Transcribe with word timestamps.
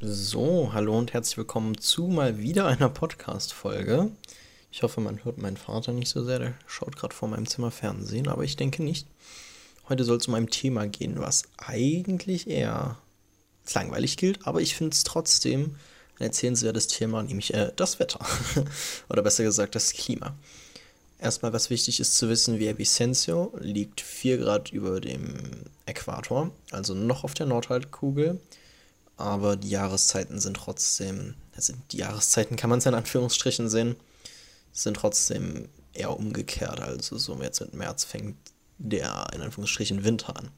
So, 0.00 0.70
hallo 0.72 0.98
und 0.98 1.12
herzlich 1.12 1.36
willkommen 1.36 1.78
zu 1.78 2.08
mal 2.08 2.38
wieder 2.38 2.66
einer 2.66 2.88
Podcast-Folge. 2.88 4.10
Ich 4.70 4.82
hoffe, 4.82 5.00
man 5.00 5.22
hört 5.22 5.38
meinen 5.38 5.58
Vater 5.58 5.92
nicht 5.92 6.08
so 6.08 6.24
sehr, 6.24 6.38
der 6.38 6.54
schaut 6.66 6.96
gerade 6.96 7.14
vor 7.14 7.28
meinem 7.28 7.46
Zimmer 7.46 7.70
Fernsehen, 7.70 8.26
aber 8.26 8.42
ich 8.42 8.56
denke 8.56 8.82
nicht. 8.82 9.06
Heute 9.88 10.04
soll 10.04 10.16
es 10.16 10.26
um 10.26 10.34
ein 10.34 10.48
Thema 10.48 10.88
gehen, 10.88 11.20
was 11.20 11.44
eigentlich 11.58 12.48
eher 12.48 12.98
langweilig 13.74 14.16
gilt, 14.16 14.44
aber 14.46 14.62
ich 14.62 14.74
finde 14.74 14.94
es 14.94 15.04
trotzdem 15.04 15.76
ein 16.18 16.24
erzählenswertes 16.24 16.88
Thema, 16.88 17.22
nämlich 17.22 17.52
äh, 17.54 17.70
das 17.76 18.00
Wetter. 18.00 18.24
Oder 19.10 19.22
besser 19.22 19.44
gesagt, 19.44 19.74
das 19.74 19.92
Klima. 19.92 20.34
Erstmal, 21.18 21.52
was 21.52 21.70
wichtig 21.70 22.00
ist 22.00 22.16
zu 22.16 22.28
wissen, 22.28 22.58
Via 22.58 22.76
Vicencio 22.78 23.52
liegt 23.60 24.00
4 24.00 24.38
Grad 24.38 24.72
über 24.72 25.00
dem 25.00 25.34
Äquator, 25.86 26.50
also 26.72 26.94
noch 26.94 27.24
auf 27.24 27.34
der 27.34 27.46
Nordhalbkugel 27.46 28.40
aber 29.16 29.56
die 29.56 29.70
Jahreszeiten 29.70 30.40
sind 30.40 30.56
trotzdem, 30.56 31.34
also 31.54 31.74
die 31.90 31.98
Jahreszeiten 31.98 32.56
kann 32.56 32.70
man 32.70 32.78
es 32.78 32.86
in 32.86 32.94
Anführungsstrichen 32.94 33.68
sehen, 33.68 33.96
sind 34.72 34.96
trotzdem 34.96 35.68
eher 35.92 36.16
umgekehrt. 36.16 36.80
Also 36.80 37.18
so 37.18 37.40
jetzt 37.42 37.60
mit 37.60 37.74
März 37.74 38.04
fängt 38.04 38.36
der 38.78 39.26
in 39.34 39.42
Anführungsstrichen 39.42 40.04
Winter 40.04 40.36
an. 40.36 40.50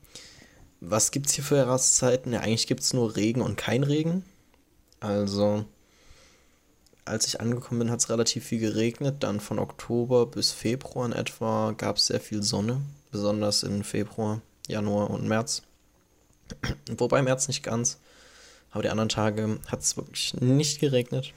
Was 0.80 1.10
gibt 1.10 1.26
es 1.26 1.32
hier 1.32 1.44
für 1.44 1.56
Jahreszeiten? 1.56 2.32
Ja, 2.32 2.40
eigentlich 2.40 2.66
gibt 2.66 2.82
es 2.82 2.92
nur 2.92 3.16
Regen 3.16 3.40
und 3.40 3.56
kein 3.56 3.82
Regen. 3.82 4.24
Also, 5.00 5.64
als 7.04 7.26
ich 7.26 7.40
angekommen 7.40 7.80
bin, 7.80 7.90
hat 7.90 8.00
es 8.00 8.10
relativ 8.10 8.44
viel 8.44 8.60
geregnet. 8.60 9.16
Dann 9.22 9.40
von 9.40 9.58
Oktober 9.58 10.26
bis 10.26 10.52
Februar 10.52 11.06
in 11.06 11.12
etwa 11.12 11.72
gab 11.72 11.96
es 11.96 12.06
sehr 12.06 12.20
viel 12.20 12.42
Sonne, 12.42 12.80
besonders 13.10 13.62
in 13.62 13.82
Februar, 13.84 14.40
Januar 14.66 15.10
und 15.10 15.26
März. 15.26 15.62
Wobei 16.98 17.22
März 17.22 17.48
nicht 17.48 17.62
ganz. 17.62 17.98
Aber 18.74 18.82
die 18.82 18.88
anderen 18.88 19.08
Tage 19.08 19.60
hat 19.68 19.80
es 19.80 19.96
wirklich 19.96 20.34
nicht 20.34 20.80
geregnet. 20.80 21.32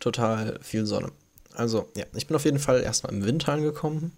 Total 0.00 0.58
viel 0.60 0.84
Sonne. 0.84 1.12
Also, 1.54 1.88
ja, 1.96 2.04
ich 2.14 2.26
bin 2.26 2.36
auf 2.36 2.44
jeden 2.44 2.58
Fall 2.58 2.82
erstmal 2.82 3.12
im 3.12 3.24
Winter 3.24 3.54
angekommen. 3.54 4.12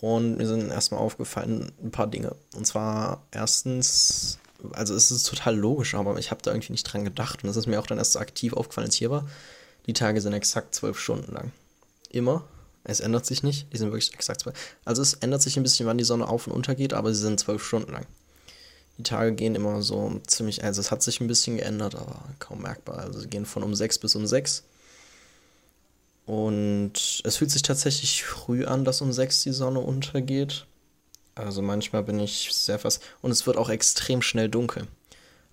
Und 0.00 0.36
mir 0.36 0.48
sind 0.48 0.70
erstmal 0.70 1.00
aufgefallen 1.00 1.70
ein 1.80 1.92
paar 1.92 2.08
Dinge. 2.08 2.34
Und 2.56 2.66
zwar 2.66 3.24
erstens, 3.30 4.40
also 4.72 4.94
es 4.96 5.12
ist 5.12 5.22
total 5.22 5.56
logisch, 5.56 5.94
aber 5.94 6.18
ich 6.18 6.32
habe 6.32 6.42
da 6.42 6.50
irgendwie 6.50 6.72
nicht 6.72 6.82
dran 6.82 7.04
gedacht. 7.04 7.44
Und 7.44 7.46
das 7.46 7.56
ist 7.56 7.68
mir 7.68 7.78
auch 7.78 7.86
dann 7.86 7.98
erst 7.98 8.14
so 8.14 8.18
aktiv 8.18 8.54
aufgefallen, 8.54 8.88
als 8.88 8.96
hier 8.96 9.10
war. 9.10 9.28
Die 9.86 9.92
Tage 9.92 10.20
sind 10.20 10.32
exakt 10.32 10.74
zwölf 10.74 10.98
Stunden 10.98 11.32
lang. 11.32 11.52
Immer. 12.10 12.44
Es 12.82 12.98
ändert 12.98 13.24
sich 13.24 13.44
nicht. 13.44 13.72
Die 13.72 13.76
sind 13.76 13.92
wirklich 13.92 14.12
exakt 14.12 14.40
zwölf. 14.40 14.58
Also 14.84 15.00
es 15.00 15.14
ändert 15.14 15.42
sich 15.42 15.56
ein 15.56 15.62
bisschen, 15.62 15.86
wann 15.86 15.96
die 15.96 16.04
Sonne 16.04 16.26
auf 16.26 16.48
und 16.48 16.54
unter 16.54 16.74
geht, 16.74 16.92
aber 16.92 17.14
sie 17.14 17.20
sind 17.20 17.38
zwölf 17.38 17.64
Stunden 17.64 17.92
lang 17.92 18.06
die 18.98 19.02
Tage 19.02 19.32
gehen 19.32 19.54
immer 19.54 19.82
so 19.82 20.20
ziemlich, 20.26 20.62
also 20.62 20.80
es 20.80 20.90
hat 20.90 21.02
sich 21.02 21.20
ein 21.20 21.26
bisschen 21.26 21.56
geändert, 21.56 21.94
aber 21.94 22.22
kaum 22.38 22.62
merkbar. 22.62 22.98
Also 22.98 23.20
sie 23.20 23.28
gehen 23.28 23.46
von 23.46 23.62
um 23.62 23.74
6 23.74 23.98
bis 23.98 24.14
um 24.14 24.26
6. 24.26 24.62
Und 26.26 26.92
es 27.24 27.36
fühlt 27.36 27.50
sich 27.50 27.62
tatsächlich 27.62 28.24
früh 28.24 28.64
an, 28.64 28.84
dass 28.84 29.00
um 29.00 29.12
6 29.12 29.42
die 29.42 29.52
Sonne 29.52 29.80
untergeht. 29.80 30.66
Also 31.34 31.60
manchmal 31.60 32.04
bin 32.04 32.20
ich 32.20 32.50
sehr 32.52 32.78
fast. 32.78 33.02
Und 33.20 33.30
es 33.30 33.46
wird 33.46 33.56
auch 33.56 33.68
extrem 33.68 34.22
schnell 34.22 34.48
dunkel. 34.48 34.86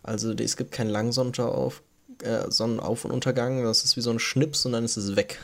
Also 0.04 0.32
es 0.34 0.56
gibt 0.56 0.72
keinen 0.72 0.90
langen 0.90 1.12
Sonnenauf, 1.12 1.82
äh, 2.24 2.50
Sonnenauf- 2.50 3.06
und 3.06 3.12
Untergang. 3.12 3.64
Das 3.64 3.84
ist 3.84 3.98
wie 3.98 4.02
so 4.02 4.12
ein 4.12 4.20
Schnips 4.20 4.66
und 4.66 4.74
dann 4.74 4.86
ist 4.86 4.98
es 4.98 5.16
weg. 5.16 5.40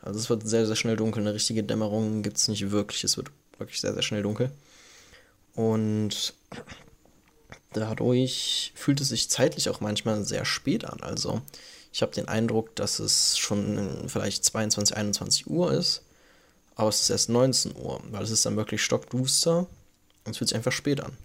Also 0.00 0.18
es 0.18 0.30
wird 0.30 0.46
sehr, 0.46 0.66
sehr 0.66 0.76
schnell 0.76 0.96
dunkel. 0.96 1.22
Eine 1.22 1.34
richtige 1.34 1.62
Dämmerung 1.62 2.22
gibt 2.22 2.38
es 2.38 2.48
nicht 2.48 2.70
wirklich. 2.70 3.04
Es 3.04 3.16
wird 3.16 3.30
wirklich 3.58 3.80
sehr, 3.80 3.94
sehr 3.94 4.02
schnell 4.02 4.22
dunkel. 4.22 4.50
Und 5.54 6.34
dadurch 7.74 8.72
fühlt 8.74 9.00
es 9.00 9.08
sich 9.08 9.28
zeitlich 9.28 9.68
auch 9.68 9.80
manchmal 9.80 10.24
sehr 10.24 10.44
spät 10.44 10.84
an. 10.84 11.00
Also 11.02 11.42
ich 11.92 12.02
habe 12.02 12.12
den 12.12 12.28
Eindruck, 12.28 12.74
dass 12.76 12.98
es 12.98 13.36
schon 13.38 14.08
vielleicht 14.08 14.44
22, 14.44 14.96
21 14.96 15.46
Uhr 15.48 15.72
ist, 15.72 16.02
aber 16.76 16.88
es 16.88 17.02
ist 17.02 17.10
erst 17.10 17.28
19 17.28 17.76
Uhr, 17.76 18.00
weil 18.10 18.22
es 18.22 18.30
ist 18.30 18.46
dann 18.46 18.56
wirklich 18.56 18.82
stockduster 18.82 19.66
und 20.24 20.30
es 20.30 20.38
fühlt 20.38 20.48
sich 20.48 20.56
einfach 20.56 20.72
spät 20.72 21.00
an. 21.00 21.16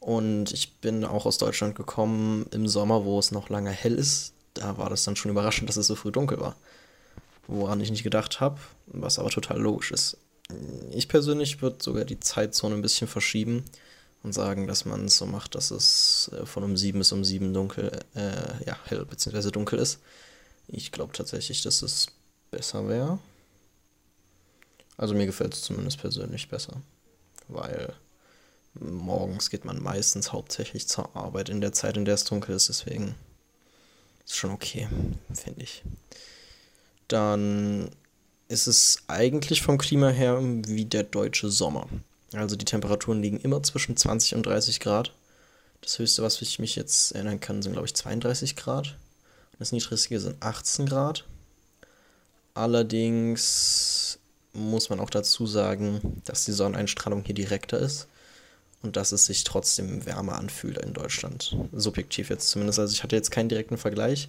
Und 0.00 0.52
ich 0.52 0.76
bin 0.76 1.04
auch 1.04 1.26
aus 1.26 1.38
Deutschland 1.38 1.74
gekommen 1.74 2.46
im 2.52 2.68
Sommer, 2.68 3.04
wo 3.04 3.18
es 3.18 3.32
noch 3.32 3.48
lange 3.48 3.70
hell 3.70 3.94
ist. 3.94 4.32
Da 4.54 4.78
war 4.78 4.90
das 4.90 5.04
dann 5.04 5.16
schon 5.16 5.30
überraschend, 5.30 5.68
dass 5.68 5.76
es 5.76 5.88
so 5.88 5.96
früh 5.96 6.12
dunkel 6.12 6.40
war. 6.40 6.56
Woran 7.46 7.80
ich 7.80 7.90
nicht 7.90 8.04
gedacht 8.04 8.40
habe, 8.40 8.58
was 8.86 9.18
aber 9.18 9.30
total 9.30 9.58
logisch 9.58 9.90
ist. 9.90 10.16
Ich 10.92 11.08
persönlich 11.08 11.60
würde 11.60 11.82
sogar 11.82 12.04
die 12.04 12.20
Zeitzone 12.20 12.74
ein 12.74 12.82
bisschen 12.82 13.08
verschieben 13.08 13.64
und 14.22 14.32
sagen, 14.32 14.66
dass 14.66 14.84
man 14.84 15.06
es 15.06 15.16
so 15.16 15.26
macht, 15.26 15.54
dass 15.54 15.70
es 15.70 16.30
äh, 16.32 16.46
von 16.46 16.64
um 16.64 16.76
7 16.76 16.98
bis 16.98 17.12
um 17.12 17.24
7 17.24 17.52
dunkel, 17.54 17.90
äh, 18.14 18.64
ja, 18.66 18.76
hell 18.84 19.04
bzw. 19.04 19.50
dunkel 19.50 19.78
ist. 19.78 20.00
Ich 20.66 20.92
glaube 20.92 21.12
tatsächlich, 21.12 21.62
dass 21.62 21.82
es 21.82 22.08
besser 22.50 22.88
wäre. 22.88 23.18
Also 24.96 25.14
mir 25.14 25.26
gefällt 25.26 25.54
es 25.54 25.62
zumindest 25.62 25.98
persönlich 25.98 26.48
besser, 26.48 26.82
weil 27.46 27.94
morgens 28.74 29.50
geht 29.50 29.64
man 29.64 29.82
meistens 29.82 30.32
hauptsächlich 30.32 30.88
zur 30.88 31.14
Arbeit 31.16 31.48
in 31.48 31.60
der 31.60 31.72
Zeit, 31.72 31.96
in 31.96 32.04
der 32.04 32.14
es 32.14 32.24
dunkel 32.24 32.54
ist, 32.54 32.68
deswegen 32.68 33.14
ist 34.24 34.36
schon 34.36 34.50
okay, 34.50 34.88
finde 35.32 35.62
ich. 35.62 35.82
Dann 37.06 37.90
ist 38.48 38.66
es 38.66 39.04
eigentlich 39.06 39.62
vom 39.62 39.78
Klima 39.78 40.08
her 40.08 40.40
wie 40.42 40.84
der 40.84 41.04
deutsche 41.04 41.48
Sommer. 41.50 41.88
Also 42.34 42.56
die 42.56 42.64
Temperaturen 42.64 43.22
liegen 43.22 43.40
immer 43.40 43.62
zwischen 43.62 43.96
20 43.96 44.34
und 44.34 44.44
30 44.44 44.80
Grad. 44.80 45.12
Das 45.80 45.98
höchste, 45.98 46.22
was 46.22 46.42
ich 46.42 46.58
mich 46.58 46.76
jetzt 46.76 47.12
erinnern 47.12 47.40
kann, 47.40 47.62
sind, 47.62 47.72
glaube 47.72 47.86
ich, 47.86 47.94
32 47.94 48.56
Grad. 48.56 48.96
Das 49.58 49.72
niedrigste 49.72 50.20
sind 50.20 50.42
18 50.42 50.86
Grad. 50.86 51.24
Allerdings 52.54 54.18
muss 54.52 54.90
man 54.90 55.00
auch 55.00 55.10
dazu 55.10 55.46
sagen, 55.46 56.22
dass 56.24 56.44
die 56.44 56.52
Sonneneinstrahlung 56.52 57.24
hier 57.24 57.34
direkter 57.34 57.78
ist 57.78 58.08
und 58.82 58.96
dass 58.96 59.12
es 59.12 59.26
sich 59.26 59.44
trotzdem 59.44 60.04
wärmer 60.06 60.36
anfühlt 60.36 60.78
in 60.78 60.92
Deutschland. 60.92 61.56
Subjektiv 61.72 62.30
jetzt 62.30 62.48
zumindest. 62.48 62.78
Also 62.78 62.92
ich 62.92 63.02
hatte 63.02 63.16
jetzt 63.16 63.30
keinen 63.30 63.48
direkten 63.48 63.78
Vergleich, 63.78 64.28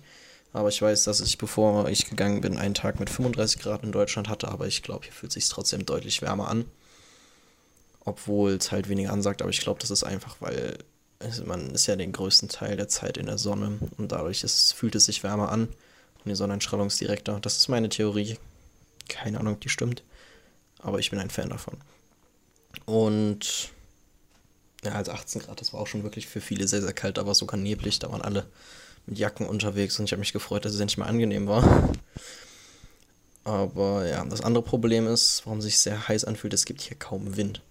aber 0.53 0.69
ich 0.69 0.81
weiß, 0.81 1.03
dass 1.03 1.21
ich, 1.21 1.37
bevor 1.37 1.89
ich 1.89 2.09
gegangen 2.09 2.41
bin, 2.41 2.57
einen 2.57 2.75
Tag 2.75 2.99
mit 2.99 3.09
35 3.09 3.61
Grad 3.61 3.83
in 3.83 3.91
Deutschland 3.91 4.29
hatte, 4.29 4.47
aber 4.47 4.67
ich 4.67 4.83
glaube, 4.83 5.05
hier 5.05 5.13
fühlt 5.13 5.31
es 5.31 5.35
sich 5.35 5.49
trotzdem 5.49 5.85
deutlich 5.85 6.21
wärmer 6.21 6.47
an 6.47 6.65
obwohl 8.05 8.53
es 8.53 8.71
halt 8.71 8.89
weniger 8.89 9.11
ansagt, 9.11 9.41
aber 9.41 9.51
ich 9.51 9.61
glaube, 9.61 9.79
das 9.79 9.91
ist 9.91 10.03
einfach, 10.03 10.37
weil 10.39 10.77
man 11.45 11.71
ist 11.71 11.87
ja 11.87 11.95
den 11.95 12.13
größten 12.13 12.49
Teil 12.49 12.77
der 12.77 12.87
Zeit 12.87 13.17
in 13.17 13.25
der 13.25 13.37
Sonne 13.37 13.77
und 13.97 14.11
dadurch 14.11 14.43
ist, 14.43 14.73
fühlt 14.73 14.95
es 14.95 15.05
sich 15.05 15.23
wärmer 15.23 15.51
an 15.51 15.67
und 15.67 16.25
die 16.25 16.35
Sonneneinstrahlung 16.35 16.87
ist 16.87 17.01
direkter. 17.01 17.39
Das 17.41 17.57
ist 17.57 17.67
meine 17.67 17.89
Theorie. 17.89 18.37
Keine 19.09 19.39
Ahnung, 19.39 19.55
ob 19.55 19.61
die 19.61 19.69
stimmt, 19.69 20.03
aber 20.79 20.99
ich 20.99 21.09
bin 21.09 21.19
ein 21.19 21.29
Fan 21.29 21.49
davon. 21.49 21.77
Und 22.85 23.71
ja, 24.83 24.93
als 24.93 25.09
18 25.09 25.41
Grad, 25.41 25.59
das 25.59 25.73
war 25.73 25.81
auch 25.81 25.87
schon 25.87 26.03
wirklich 26.03 26.27
für 26.27 26.41
viele 26.41 26.67
sehr, 26.67 26.81
sehr 26.81 26.93
kalt, 26.93 27.19
aber 27.19 27.35
sogar 27.35 27.59
neblig, 27.59 27.99
da 27.99 28.11
waren 28.11 28.21
alle 28.21 28.45
mit 29.05 29.17
Jacken 29.17 29.47
unterwegs 29.47 29.99
und 29.99 30.05
ich 30.05 30.11
habe 30.11 30.19
mich 30.19 30.33
gefreut, 30.33 30.63
dass 30.63 30.73
es 30.73 30.79
endlich 30.79 30.97
mal 30.97 31.07
angenehm 31.07 31.47
war. 31.47 31.91
Aber 33.43 34.07
ja, 34.07 34.23
das 34.25 34.41
andere 34.41 34.63
Problem 34.63 35.07
ist, 35.07 35.41
warum 35.45 35.59
es 35.59 35.65
sich 35.65 35.79
sehr 35.79 36.07
heiß 36.07 36.25
anfühlt, 36.25 36.53
es 36.53 36.65
gibt 36.65 36.81
hier 36.81 36.97
kaum 36.97 37.35
Wind. 37.35 37.61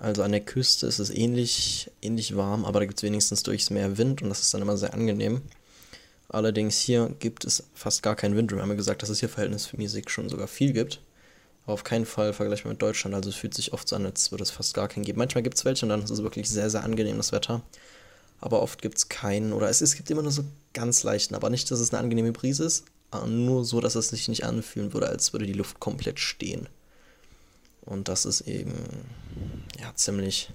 Also 0.00 0.22
an 0.22 0.32
der 0.32 0.40
Küste 0.40 0.86
ist 0.86 0.98
es 0.98 1.10
ähnlich, 1.10 1.90
ähnlich 2.00 2.34
warm, 2.34 2.64
aber 2.64 2.80
da 2.80 2.86
gibt 2.86 2.98
es 2.98 3.02
wenigstens 3.02 3.42
durchs 3.42 3.68
Meer 3.68 3.98
Wind 3.98 4.22
und 4.22 4.30
das 4.30 4.40
ist 4.40 4.54
dann 4.54 4.62
immer 4.62 4.78
sehr 4.78 4.94
angenehm. 4.94 5.42
Allerdings 6.30 6.80
hier 6.80 7.14
gibt 7.18 7.44
es 7.44 7.64
fast 7.74 8.02
gar 8.02 8.16
keinen 8.16 8.34
Wind. 8.34 8.50
Wir 8.50 8.62
haben 8.62 8.70
ja 8.70 8.76
gesagt, 8.76 9.02
dass 9.02 9.10
es 9.10 9.20
hier 9.20 9.28
verhältnismäßig 9.28 10.08
schon 10.08 10.30
sogar 10.30 10.48
viel 10.48 10.72
gibt. 10.72 11.02
Aber 11.64 11.74
auf 11.74 11.84
keinen 11.84 12.06
Fall 12.06 12.32
vergleichbar 12.32 12.72
mit 12.72 12.80
Deutschland. 12.80 13.14
Also 13.14 13.28
es 13.28 13.36
fühlt 13.36 13.52
sich 13.52 13.74
oft 13.74 13.86
so 13.88 13.96
an, 13.96 14.06
als 14.06 14.30
würde 14.30 14.42
es 14.42 14.50
fast 14.50 14.72
gar 14.72 14.88
keinen 14.88 15.04
geben. 15.04 15.18
Manchmal 15.18 15.42
gibt 15.42 15.58
es 15.58 15.66
welche 15.66 15.84
und 15.84 15.90
dann 15.90 16.02
ist 16.02 16.10
es 16.10 16.22
wirklich 16.22 16.48
sehr, 16.48 16.70
sehr 16.70 16.82
angenehm, 16.82 17.18
das 17.18 17.32
Wetter. 17.32 17.62
Aber 18.40 18.62
oft 18.62 18.80
gibt 18.80 18.96
es 18.96 19.10
keinen. 19.10 19.52
Oder 19.52 19.68
es, 19.68 19.82
es 19.82 19.96
gibt 19.96 20.10
immer 20.10 20.22
nur 20.22 20.32
so 20.32 20.44
ganz 20.72 21.02
leichten. 21.02 21.34
Aber 21.34 21.50
nicht, 21.50 21.70
dass 21.70 21.80
es 21.80 21.92
eine 21.92 22.02
angenehme 22.02 22.32
Brise 22.32 22.64
ist. 22.64 22.84
Nur 23.26 23.66
so, 23.66 23.80
dass 23.80 23.96
es 23.96 24.08
sich 24.08 24.28
nicht 24.28 24.44
anfühlen 24.44 24.94
würde, 24.94 25.08
als 25.08 25.34
würde 25.34 25.44
die 25.44 25.52
Luft 25.52 25.78
komplett 25.78 26.20
stehen. 26.20 26.68
Und 27.82 28.08
das 28.08 28.24
ist 28.24 28.42
eben, 28.42 28.72
ja, 29.80 29.94
ziemlich, 29.94 30.50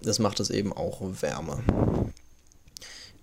das 0.00 0.18
macht 0.18 0.40
es 0.40 0.50
eben 0.50 0.72
auch 0.72 1.00
wärmer. 1.00 1.62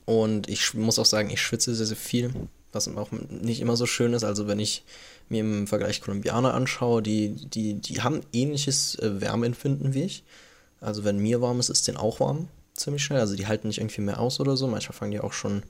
Und 0.05 0.49
ich 0.49 0.73
muss 0.73 0.99
auch 0.99 1.05
sagen, 1.05 1.29
ich 1.29 1.41
schwitze 1.41 1.73
sehr, 1.73 1.85
sehr 1.85 1.97
viel, 1.97 2.33
was 2.71 2.87
auch 2.87 3.11
nicht 3.11 3.61
immer 3.61 3.77
so 3.77 3.85
schön 3.85 4.13
ist. 4.13 4.23
Also 4.23 4.47
wenn 4.47 4.59
ich 4.59 4.83
mir 5.29 5.41
im 5.41 5.67
Vergleich 5.67 6.01
Kolumbianer 6.01 6.53
anschaue, 6.53 7.01
die, 7.01 7.29
die, 7.29 7.75
die 7.75 8.01
haben 8.01 8.21
ähnliches 8.33 8.95
äh, 8.99 9.21
Wärmeempfinden 9.21 9.93
wie 9.93 10.03
ich. 10.03 10.23
Also 10.81 11.03
wenn 11.03 11.19
mir 11.19 11.41
warm 11.41 11.59
ist, 11.59 11.69
ist 11.69 11.87
denen 11.87 11.97
auch 11.97 12.19
warm, 12.19 12.49
ziemlich 12.73 13.03
schnell. 13.03 13.21
Also 13.21 13.35
die 13.35 13.47
halten 13.47 13.67
nicht 13.67 13.77
irgendwie 13.77 14.01
mehr 14.01 14.19
aus 14.19 14.39
oder 14.39 14.57
so. 14.57 14.67
Manchmal 14.67 14.97
fangen 14.97 15.11
die 15.11 15.21
auch 15.21 15.33
schon 15.33 15.63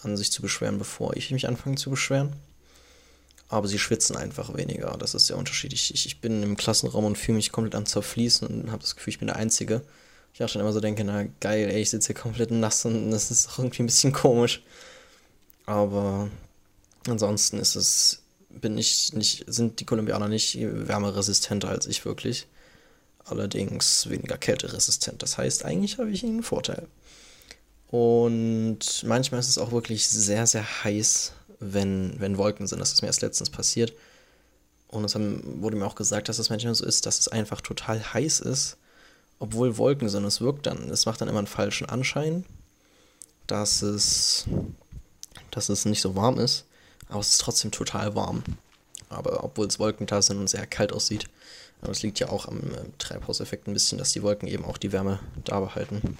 an, 0.00 0.16
sich 0.16 0.30
zu 0.30 0.42
beschweren, 0.42 0.78
bevor 0.78 1.16
ich 1.16 1.32
mich 1.32 1.48
anfange 1.48 1.76
zu 1.76 1.90
beschweren 1.90 2.34
aber 3.48 3.66
sie 3.66 3.78
schwitzen 3.78 4.16
einfach 4.16 4.54
weniger. 4.54 4.96
Das 4.98 5.14
ist 5.14 5.26
sehr 5.26 5.38
unterschiedlich. 5.38 5.92
Ich, 5.94 6.06
ich 6.06 6.20
bin 6.20 6.42
im 6.42 6.56
Klassenraum 6.56 7.04
und 7.04 7.16
fühle 7.18 7.36
mich 7.36 7.50
komplett 7.50 7.74
am 7.74 7.86
Zerfließen 7.86 8.46
und 8.46 8.70
habe 8.70 8.82
das 8.82 8.94
Gefühl, 8.94 9.12
ich 9.12 9.18
bin 9.18 9.28
der 9.28 9.36
Einzige. 9.36 9.82
ich 10.34 10.42
auch 10.44 10.48
schon 10.48 10.60
immer 10.60 10.72
so 10.72 10.80
denke, 10.80 11.02
na 11.04 11.24
geil, 11.40 11.70
ey, 11.70 11.80
ich 11.80 11.90
sitze 11.90 12.08
hier 12.08 12.22
komplett 12.22 12.50
nass 12.50 12.84
und 12.84 13.10
das 13.10 13.30
ist 13.30 13.48
auch 13.48 13.58
irgendwie 13.58 13.82
ein 13.82 13.86
bisschen 13.86 14.12
komisch. 14.12 14.62
Aber 15.64 16.28
ansonsten 17.06 17.58
ist 17.58 17.74
es, 17.74 18.22
bin 18.50 18.76
ich 18.76 19.12
nicht, 19.14 19.44
sind 19.46 19.80
die 19.80 19.86
Kolumbianer 19.86 20.28
nicht 20.28 20.58
wärmeresistenter 20.60 21.68
als 21.68 21.86
ich 21.86 22.04
wirklich. 22.04 22.46
Allerdings 23.24 24.08
weniger 24.08 24.38
kälteresistent. 24.38 25.22
Das 25.22 25.36
heißt, 25.38 25.64
eigentlich 25.64 25.98
habe 25.98 26.10
ich 26.10 26.24
einen 26.24 26.42
Vorteil. 26.42 26.86
Und 27.90 29.02
manchmal 29.04 29.40
ist 29.40 29.48
es 29.48 29.58
auch 29.58 29.72
wirklich 29.72 30.08
sehr, 30.08 30.46
sehr 30.46 30.84
heiß, 30.84 31.32
wenn, 31.60 32.18
wenn 32.18 32.38
Wolken 32.38 32.66
sind. 32.66 32.80
Das 32.80 32.92
ist 32.92 33.02
mir 33.02 33.08
erst 33.08 33.22
letztens 33.22 33.50
passiert. 33.50 33.92
Und 34.88 35.04
es 35.04 35.14
wurde 35.14 35.76
mir 35.76 35.86
auch 35.86 35.94
gesagt, 35.94 36.28
dass 36.28 36.38
es 36.38 36.50
manchmal 36.50 36.74
so 36.74 36.84
ist, 36.84 37.04
dass 37.04 37.18
es 37.18 37.28
einfach 37.28 37.60
total 37.60 38.02
heiß 38.14 38.40
ist, 38.40 38.78
obwohl 39.38 39.76
Wolken 39.76 40.08
sind. 40.08 40.24
Es 40.24 40.40
wirkt 40.40 40.66
dann, 40.66 40.88
es 40.90 41.04
macht 41.04 41.20
dann 41.20 41.28
immer 41.28 41.38
einen 41.38 41.46
falschen 41.46 41.88
Anschein, 41.88 42.44
dass 43.46 43.82
es, 43.82 44.46
dass 45.50 45.68
es 45.68 45.84
nicht 45.84 46.00
so 46.00 46.16
warm 46.16 46.38
ist, 46.38 46.64
aber 47.08 47.20
es 47.20 47.30
ist 47.30 47.40
trotzdem 47.40 47.70
total 47.70 48.14
warm. 48.14 48.42
Aber 49.10 49.44
obwohl 49.44 49.66
es 49.66 49.78
Wolken 49.78 50.06
da 50.06 50.22
sind 50.22 50.38
und 50.38 50.48
sehr 50.48 50.66
kalt 50.66 50.92
aussieht. 50.92 51.26
Aber 51.80 51.92
es 51.92 52.02
liegt 52.02 52.18
ja 52.18 52.28
auch 52.28 52.46
am 52.48 52.58
äh, 52.74 52.84
Treibhauseffekt 52.98 53.68
ein 53.68 53.72
bisschen, 53.72 53.98
dass 53.98 54.12
die 54.12 54.22
Wolken 54.22 54.48
eben 54.48 54.64
auch 54.64 54.78
die 54.78 54.92
Wärme 54.92 55.20
da 55.44 55.60
behalten. 55.60 56.18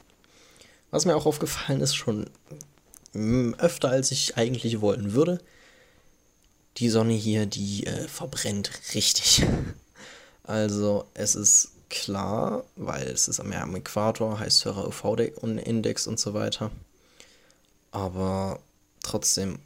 Was 0.91 1.05
mir 1.05 1.17
auch 1.17 1.26
aufgefallen 1.26 1.81
ist, 1.81 1.94
schon 1.94 2.31
öfter 3.14 3.90
als 3.90 4.10
ich 4.10 4.37
eigentlich 4.37 4.81
wollen 4.81 5.12
würde, 5.12 5.40
die 6.76 6.88
Sonne 6.88 7.14
hier, 7.14 7.46
die 7.46 7.87
äh, 7.87 8.08
verbrennt 8.08 8.70
richtig. 8.94 9.44
Also 10.44 11.05
es 11.12 11.34
ist 11.34 11.72
klar, 11.90 12.64
weil 12.75 13.06
es 13.06 13.28
ist 13.28 13.38
am 13.38 13.52
Äquator, 13.76 14.38
heißt 14.38 14.64
höherer 14.64 14.88
UV-Index 14.88 16.06
und 16.06 16.19
so 16.19 16.32
weiter. 16.32 16.70
Aber 17.90 18.58
trotzdem, 19.02 19.58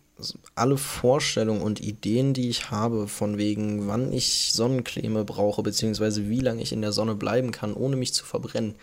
alle 0.56 0.76
Vorstellungen 0.76 1.62
und 1.62 1.80
Ideen, 1.80 2.34
die 2.34 2.48
ich 2.48 2.72
habe, 2.72 3.06
von 3.06 3.38
wegen, 3.38 3.86
wann 3.86 4.12
ich 4.12 4.52
Sonnencreme 4.52 5.24
brauche, 5.24 5.62
beziehungsweise 5.62 6.28
wie 6.28 6.40
lange 6.40 6.62
ich 6.62 6.72
in 6.72 6.82
der 6.82 6.92
Sonne 6.92 7.14
bleiben 7.14 7.52
kann, 7.52 7.74
ohne 7.74 7.94
mich 7.94 8.12
zu 8.12 8.24
verbrennen, 8.24 8.74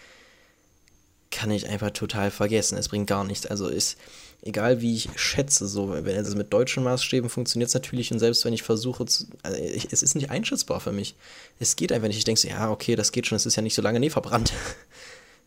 kann 1.31 1.51
ich 1.51 1.67
einfach 1.67 1.91
total 1.91 2.31
vergessen. 2.31 2.77
Es 2.77 2.89
bringt 2.89 3.07
gar 3.07 3.23
nichts. 3.23 3.45
Also 3.45 3.67
ist, 3.67 3.97
egal 4.41 4.81
wie 4.81 4.95
ich 4.95 5.09
schätze, 5.15 5.67
so, 5.67 5.89
wenn 5.89 6.15
es 6.15 6.35
mit 6.35 6.53
deutschen 6.53 6.83
Maßstäben 6.83 7.29
funktioniert 7.29 7.67
es 7.67 7.73
natürlich 7.73 8.11
und 8.11 8.19
selbst 8.19 8.45
wenn 8.45 8.53
ich 8.53 8.63
versuche, 8.63 9.05
zu, 9.05 9.25
also 9.43 9.57
ich, 9.57 9.91
es 9.91 10.01
ist 10.01 10.15
nicht 10.15 10.29
einschätzbar 10.29 10.79
für 10.79 10.91
mich. 10.91 11.15
Es 11.59 11.75
geht 11.75 11.91
einfach 11.91 12.07
nicht. 12.07 12.17
Ich 12.17 12.23
denke 12.23 12.39
so, 12.39 12.47
ja, 12.47 12.71
okay, 12.71 12.95
das 12.95 13.11
geht 13.11 13.27
schon, 13.27 13.35
es 13.35 13.45
ist 13.45 13.55
ja 13.55 13.61
nicht 13.61 13.75
so 13.75 13.81
lange, 13.81 13.99
nee, 13.99 14.09
verbrannt. 14.09 14.53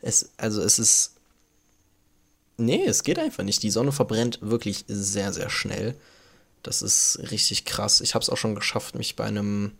Es, 0.04 0.30
also 0.36 0.60
es 0.60 0.80
ist, 0.80 1.12
nee, 2.56 2.84
es 2.84 3.04
geht 3.04 3.20
einfach 3.20 3.44
nicht. 3.44 3.62
Die 3.62 3.70
Sonne 3.70 3.92
verbrennt 3.92 4.40
wirklich 4.42 4.84
sehr, 4.88 5.32
sehr 5.32 5.48
schnell. 5.48 5.94
Das 6.64 6.82
ist 6.82 7.20
richtig 7.30 7.66
krass. 7.66 8.00
Ich 8.00 8.16
habe 8.16 8.22
es 8.24 8.28
auch 8.28 8.36
schon 8.36 8.56
geschafft, 8.56 8.96
mich 8.96 9.14
bei 9.14 9.26
einem 9.26 9.70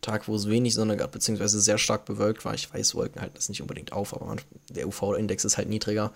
Tag, 0.00 0.28
wo 0.28 0.34
es 0.34 0.48
wenig 0.48 0.72
Sonne 0.72 0.96
gab, 0.96 1.12
beziehungsweise 1.12 1.60
sehr 1.60 1.76
stark 1.76 2.06
bewölkt 2.06 2.46
war. 2.46 2.54
Ich 2.54 2.72
weiß, 2.72 2.94
Wolken 2.94 3.20
halten 3.20 3.34
das 3.34 3.50
nicht 3.50 3.60
unbedingt 3.60 3.92
auf, 3.92 4.14
aber 4.14 4.24
man, 4.24 4.40
der 4.70 4.88
UV-Index 4.88 5.44
ist 5.44 5.58
halt 5.58 5.68
niedriger. 5.68 6.10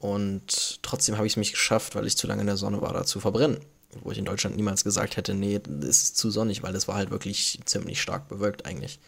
Und 0.00 0.80
trotzdem 0.82 1.16
habe 1.16 1.26
ich 1.26 1.34
es 1.34 1.36
mich 1.36 1.52
geschafft, 1.52 1.94
weil 1.94 2.06
ich 2.06 2.16
zu 2.16 2.26
lange 2.26 2.40
in 2.40 2.46
der 2.46 2.56
Sonne 2.56 2.80
war, 2.80 2.92
da 2.92 3.04
zu 3.04 3.20
verbrennen. 3.20 3.58
Wo 4.02 4.10
ich 4.10 4.18
in 4.18 4.24
Deutschland 4.24 4.56
niemals 4.56 4.82
gesagt 4.82 5.16
hätte, 5.16 5.34
nee, 5.34 5.60
es 5.82 6.02
ist 6.02 6.16
zu 6.16 6.30
sonnig, 6.30 6.62
weil 6.62 6.74
es 6.74 6.88
war 6.88 6.94
halt 6.94 7.10
wirklich 7.10 7.60
ziemlich 7.66 8.00
stark 8.00 8.28
bewölkt 8.28 8.64
eigentlich. 8.64 8.98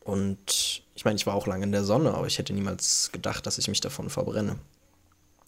Und 0.00 0.82
ich 0.94 1.04
meine, 1.04 1.16
ich 1.16 1.26
war 1.26 1.34
auch 1.34 1.46
lange 1.46 1.64
in 1.64 1.72
der 1.72 1.84
Sonne, 1.84 2.14
aber 2.14 2.26
ich 2.26 2.38
hätte 2.38 2.52
niemals 2.52 3.10
gedacht, 3.12 3.46
dass 3.46 3.58
ich 3.58 3.68
mich 3.68 3.80
davon 3.80 4.10
verbrenne. 4.10 4.58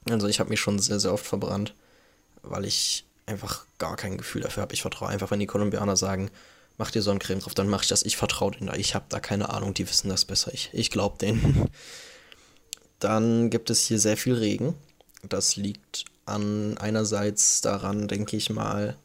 Also 0.08 0.28
ich 0.28 0.38
habe 0.38 0.50
mich 0.50 0.60
schon 0.60 0.78
sehr, 0.78 1.00
sehr 1.00 1.12
oft 1.12 1.26
verbrannt, 1.26 1.74
weil 2.42 2.64
ich 2.64 3.04
einfach 3.26 3.66
gar 3.78 3.96
kein 3.96 4.16
Gefühl 4.16 4.42
dafür 4.42 4.62
habe. 4.62 4.74
Ich 4.74 4.82
vertraue 4.82 5.08
einfach, 5.08 5.30
wenn 5.30 5.40
die 5.40 5.46
Kolumbianer 5.46 5.96
sagen, 5.96 6.30
mach 6.78 6.90
dir 6.90 7.02
Sonnencreme 7.02 7.40
drauf, 7.40 7.54
dann 7.54 7.68
mache 7.68 7.82
ich 7.82 7.88
das. 7.88 8.04
Ich 8.04 8.16
vertraue 8.16 8.52
denen 8.52 8.68
da. 8.68 8.74
Ich 8.74 8.94
habe 8.94 9.06
da 9.08 9.18
keine 9.18 9.50
Ahnung, 9.50 9.74
die 9.74 9.88
wissen 9.88 10.08
das 10.08 10.24
besser. 10.24 10.54
Ich, 10.54 10.70
ich 10.72 10.90
glaube 10.90 11.18
denen. 11.18 11.68
Dann 13.00 13.50
gibt 13.50 13.70
es 13.70 13.86
hier 13.86 13.98
sehr 13.98 14.16
viel 14.16 14.34
Regen. 14.34 14.74
Das 15.28 15.56
liegt 15.56 16.04
an 16.24 16.76
einerseits 16.78 17.60
daran, 17.60 18.08
denke 18.08 18.36
ich 18.36 18.50
mal, 18.50 18.96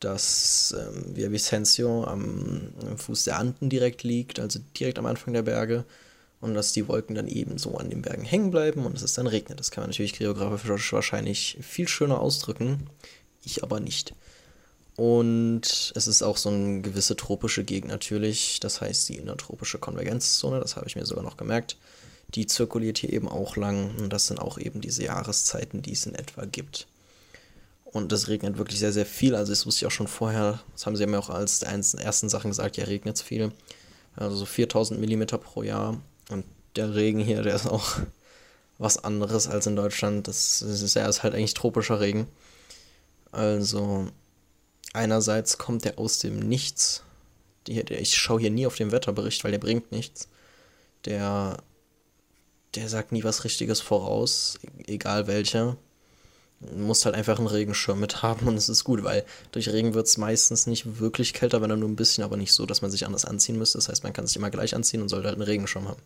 dass 0.00 0.74
ähm, 0.78 1.32
Vicencio 1.32 2.04
am, 2.04 2.72
am 2.80 2.98
Fuß 2.98 3.24
der 3.24 3.38
Anden 3.38 3.68
direkt 3.68 4.02
liegt, 4.02 4.40
also 4.40 4.60
direkt 4.78 4.98
am 4.98 5.06
Anfang 5.06 5.32
der 5.32 5.42
Berge. 5.42 5.84
Und 6.40 6.54
dass 6.54 6.72
die 6.72 6.88
Wolken 6.88 7.14
dann 7.14 7.28
eben 7.28 7.56
so 7.56 7.76
an 7.76 7.88
den 7.88 8.02
Bergen 8.02 8.24
hängen 8.24 8.50
bleiben 8.50 8.84
und 8.84 9.00
es 9.00 9.14
dann 9.14 9.28
regnet. 9.28 9.60
Das 9.60 9.70
kann 9.70 9.82
man 9.82 9.90
natürlich 9.90 10.14
geografisch 10.14 10.92
wahrscheinlich 10.92 11.56
viel 11.60 11.86
schöner 11.86 12.20
ausdrücken. 12.20 12.88
Ich 13.44 13.62
aber 13.62 13.78
nicht. 13.78 14.12
Und 14.96 15.92
es 15.94 16.08
ist 16.08 16.22
auch 16.22 16.36
so 16.36 16.48
eine 16.48 16.80
gewisse 16.80 17.16
tropische 17.16 17.62
Gegend 17.62 17.92
natürlich. 17.92 18.58
Das 18.58 18.80
heißt 18.80 19.08
die 19.08 19.18
innertropische 19.18 19.78
Konvergenzzone, 19.78 20.58
das 20.58 20.74
habe 20.74 20.88
ich 20.88 20.96
mir 20.96 21.06
sogar 21.06 21.22
noch 21.22 21.36
gemerkt 21.36 21.76
die 22.34 22.46
zirkuliert 22.46 22.98
hier 22.98 23.12
eben 23.12 23.28
auch 23.28 23.56
lang. 23.56 23.94
Und 23.98 24.12
das 24.12 24.26
sind 24.26 24.40
auch 24.40 24.58
eben 24.58 24.80
diese 24.80 25.04
Jahreszeiten, 25.04 25.82
die 25.82 25.92
es 25.92 26.06
in 26.06 26.14
etwa 26.14 26.44
gibt. 26.44 26.86
Und 27.84 28.10
es 28.12 28.28
regnet 28.28 28.56
wirklich 28.56 28.78
sehr, 28.78 28.92
sehr 28.92 29.06
viel. 29.06 29.34
Also, 29.34 29.52
das 29.52 29.66
wusste 29.66 29.84
ich 29.84 29.86
auch 29.86 29.94
schon 29.94 30.08
vorher. 30.08 30.60
Das 30.72 30.86
haben 30.86 30.96
sie 30.96 31.06
mir 31.06 31.18
auch 31.18 31.28
als 31.28 31.60
der 31.60 31.70
ersten 31.70 32.28
Sachen 32.28 32.50
gesagt: 32.50 32.76
ja, 32.76 32.84
regnet 32.84 33.16
es 33.16 33.22
viel. 33.22 33.52
Also, 34.16 34.36
so 34.36 34.46
4000 34.46 34.98
Millimeter 34.98 35.38
pro 35.38 35.62
Jahr. 35.62 36.00
Und 36.30 36.44
der 36.76 36.94
Regen 36.94 37.20
hier, 37.20 37.42
der 37.42 37.54
ist 37.54 37.66
auch 37.66 37.98
was 38.78 39.04
anderes 39.04 39.46
als 39.46 39.66
in 39.66 39.76
Deutschland. 39.76 40.26
Das 40.26 40.62
ist 40.62 40.82
ist 40.82 41.22
halt 41.22 41.34
eigentlich 41.34 41.54
tropischer 41.54 42.00
Regen. 42.00 42.26
Also, 43.30 44.08
einerseits 44.94 45.58
kommt 45.58 45.84
der 45.84 45.98
aus 45.98 46.18
dem 46.18 46.38
Nichts. 46.38 47.02
Ich 47.68 48.16
schaue 48.16 48.40
hier 48.40 48.50
nie 48.50 48.66
auf 48.66 48.76
den 48.76 48.90
Wetterbericht, 48.90 49.44
weil 49.44 49.52
der 49.52 49.58
bringt 49.58 49.92
nichts. 49.92 50.28
Der 51.04 51.58
der 52.74 52.88
sagt 52.88 53.12
nie 53.12 53.24
was 53.24 53.44
Richtiges 53.44 53.80
voraus, 53.80 54.58
egal 54.86 55.26
welcher. 55.26 55.76
Du 56.60 56.78
musst 56.78 57.04
halt 57.04 57.16
einfach 57.16 57.38
einen 57.38 57.48
Regenschirm 57.48 57.98
mit 57.98 58.22
haben 58.22 58.46
und 58.46 58.56
es 58.56 58.68
ist 58.68 58.84
gut, 58.84 59.02
weil 59.02 59.24
durch 59.50 59.68
Regen 59.68 59.94
wird 59.94 60.06
es 60.06 60.16
meistens 60.16 60.66
nicht 60.66 61.00
wirklich 61.00 61.34
kälter, 61.34 61.60
wenn 61.60 61.70
dann 61.70 61.80
nur 61.80 61.88
ein 61.88 61.96
bisschen, 61.96 62.22
aber 62.22 62.36
nicht 62.36 62.52
so, 62.52 62.66
dass 62.66 62.82
man 62.82 62.90
sich 62.90 63.04
anders 63.04 63.24
anziehen 63.24 63.58
müsste. 63.58 63.78
Das 63.78 63.88
heißt, 63.88 64.04
man 64.04 64.12
kann 64.12 64.26
sich 64.26 64.36
immer 64.36 64.50
gleich 64.50 64.74
anziehen 64.74 65.02
und 65.02 65.08
sollte 65.08 65.26
halt 65.26 65.36
einen 65.36 65.48
Regenschirm 65.48 65.88
haben. 65.88 66.00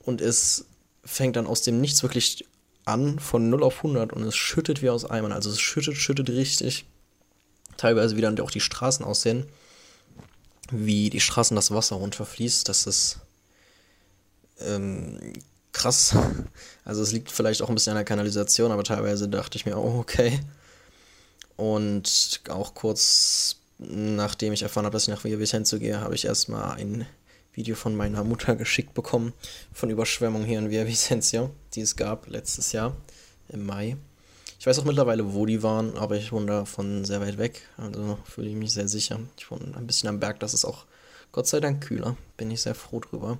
Und 0.00 0.20
es 0.20 0.66
fängt 1.04 1.36
dann 1.36 1.46
aus 1.46 1.62
dem 1.62 1.80
Nichts 1.80 2.02
wirklich 2.02 2.44
an, 2.84 3.18
von 3.18 3.48
0 3.48 3.62
auf 3.62 3.78
100 3.78 4.12
und 4.12 4.22
es 4.24 4.36
schüttet 4.36 4.82
wie 4.82 4.90
aus 4.90 5.04
Eimern. 5.04 5.32
Also 5.32 5.50
es 5.50 5.60
schüttet, 5.60 5.96
schüttet 5.96 6.28
richtig. 6.30 6.84
Teilweise 7.76 8.16
wie 8.16 8.20
dann 8.20 8.38
auch 8.40 8.50
die 8.50 8.60
Straßen 8.60 9.04
aussehen. 9.04 9.46
Wie 10.70 11.08
die 11.10 11.20
Straßen 11.20 11.54
das 11.54 11.70
Wasser 11.70 11.96
runterfließt. 11.96 12.68
Das 12.68 12.86
ist 12.86 13.20
ähm, 14.66 15.18
krass. 15.72 16.16
Also 16.82 17.02
es 17.02 17.12
liegt 17.12 17.30
vielleicht 17.30 17.62
auch 17.62 17.68
ein 17.68 17.74
bisschen 17.76 17.92
an 17.92 17.98
der 17.98 18.04
Kanalisation, 18.04 18.72
aber 18.72 18.82
teilweise 18.82 19.28
dachte 19.28 19.56
ich 19.56 19.64
mir, 19.64 19.76
oh, 19.76 20.00
okay. 20.00 20.40
Und 21.56 22.40
auch 22.48 22.74
kurz 22.74 23.60
nachdem 23.80 24.52
ich 24.52 24.62
erfahren 24.62 24.84
habe, 24.84 24.92
dass 24.92 25.04
ich 25.04 25.08
nach 25.08 25.24
Villavicencio 25.24 25.78
gehe, 25.78 26.00
habe 26.00 26.14
ich 26.14 26.26
erstmal 26.26 26.72
ein 26.72 27.06
Video 27.52 27.74
von 27.74 27.96
meiner 27.96 28.22
Mutter 28.24 28.54
geschickt 28.56 28.94
bekommen 28.94 29.32
von 29.72 29.90
Überschwemmung 29.90 30.44
hier 30.44 30.58
in 30.58 30.70
Villavicencio, 30.70 31.50
die 31.74 31.80
es 31.80 31.96
gab 31.96 32.28
letztes 32.28 32.72
Jahr 32.72 32.96
im 33.48 33.64
Mai. 33.66 33.96
Ich 34.58 34.66
weiß 34.66 34.78
auch 34.78 34.84
mittlerweile, 34.84 35.32
wo 35.32 35.46
die 35.46 35.62
waren, 35.62 35.96
aber 35.96 36.16
ich 36.16 36.32
wohne 36.32 36.46
da 36.46 36.64
von 36.66 37.04
sehr 37.06 37.20
weit 37.22 37.38
weg, 37.38 37.62
also 37.78 38.18
fühle 38.24 38.50
ich 38.50 38.56
mich 38.56 38.72
sehr 38.72 38.88
sicher. 38.88 39.18
Ich 39.38 39.50
wohne 39.50 39.74
ein 39.74 39.86
bisschen 39.86 40.08
am 40.08 40.20
Berg, 40.20 40.40
das 40.40 40.52
ist 40.52 40.66
auch 40.66 40.84
Gott 41.32 41.46
sei 41.46 41.60
Dank 41.60 41.82
kühler, 41.82 42.16
bin 42.36 42.50
ich 42.50 42.60
sehr 42.60 42.74
froh 42.74 43.00
drüber 43.00 43.38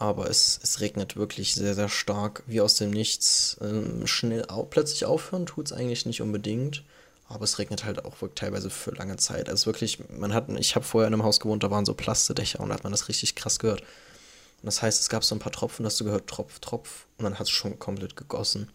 aber 0.00 0.30
es, 0.30 0.60
es 0.62 0.80
regnet 0.80 1.16
wirklich 1.16 1.54
sehr, 1.54 1.74
sehr 1.74 1.88
stark, 1.88 2.44
wie 2.46 2.60
aus 2.60 2.74
dem 2.74 2.90
Nichts. 2.90 3.56
Ähm, 3.60 4.06
schnell 4.06 4.46
au 4.46 4.62
plötzlich 4.62 5.04
aufhören 5.04 5.44
tut 5.44 5.66
es 5.66 5.72
eigentlich 5.72 6.06
nicht 6.06 6.22
unbedingt, 6.22 6.84
aber 7.28 7.42
es 7.42 7.58
regnet 7.58 7.84
halt 7.84 8.04
auch 8.04 8.22
wirklich 8.22 8.38
teilweise 8.38 8.70
für 8.70 8.92
lange 8.92 9.16
Zeit. 9.16 9.48
Also 9.48 9.66
wirklich, 9.66 9.98
man 10.08 10.32
hat, 10.32 10.48
ich 10.56 10.76
habe 10.76 10.84
vorher 10.84 11.08
in 11.08 11.14
einem 11.14 11.24
Haus 11.24 11.40
gewohnt, 11.40 11.64
da 11.64 11.72
waren 11.72 11.84
so 11.84 11.94
Plastedächer 11.94 12.60
und 12.60 12.68
da 12.68 12.76
hat 12.76 12.84
man 12.84 12.92
das 12.92 13.08
richtig 13.08 13.34
krass 13.34 13.58
gehört. 13.58 13.80
Und 13.80 14.66
das 14.66 14.82
heißt, 14.82 15.00
es 15.00 15.08
gab 15.08 15.24
so 15.24 15.34
ein 15.34 15.40
paar 15.40 15.50
Tropfen, 15.50 15.84
hast 15.84 15.98
du 15.98 16.04
gehört, 16.04 16.28
Tropf, 16.28 16.60
Tropf, 16.60 17.06
und 17.18 17.24
dann 17.24 17.40
hat 17.40 17.48
es 17.48 17.50
schon 17.50 17.80
komplett 17.80 18.14
gegossen. 18.14 18.70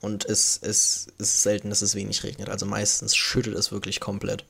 Und 0.00 0.24
es, 0.24 0.58
es, 0.60 1.06
es 1.18 1.28
ist 1.34 1.42
selten, 1.42 1.70
dass 1.70 1.82
es 1.82 1.94
wenig 1.94 2.24
regnet. 2.24 2.48
Also 2.48 2.66
meistens 2.66 3.14
schüttet 3.14 3.54
es 3.54 3.70
wirklich 3.70 4.00
komplett. 4.00 4.44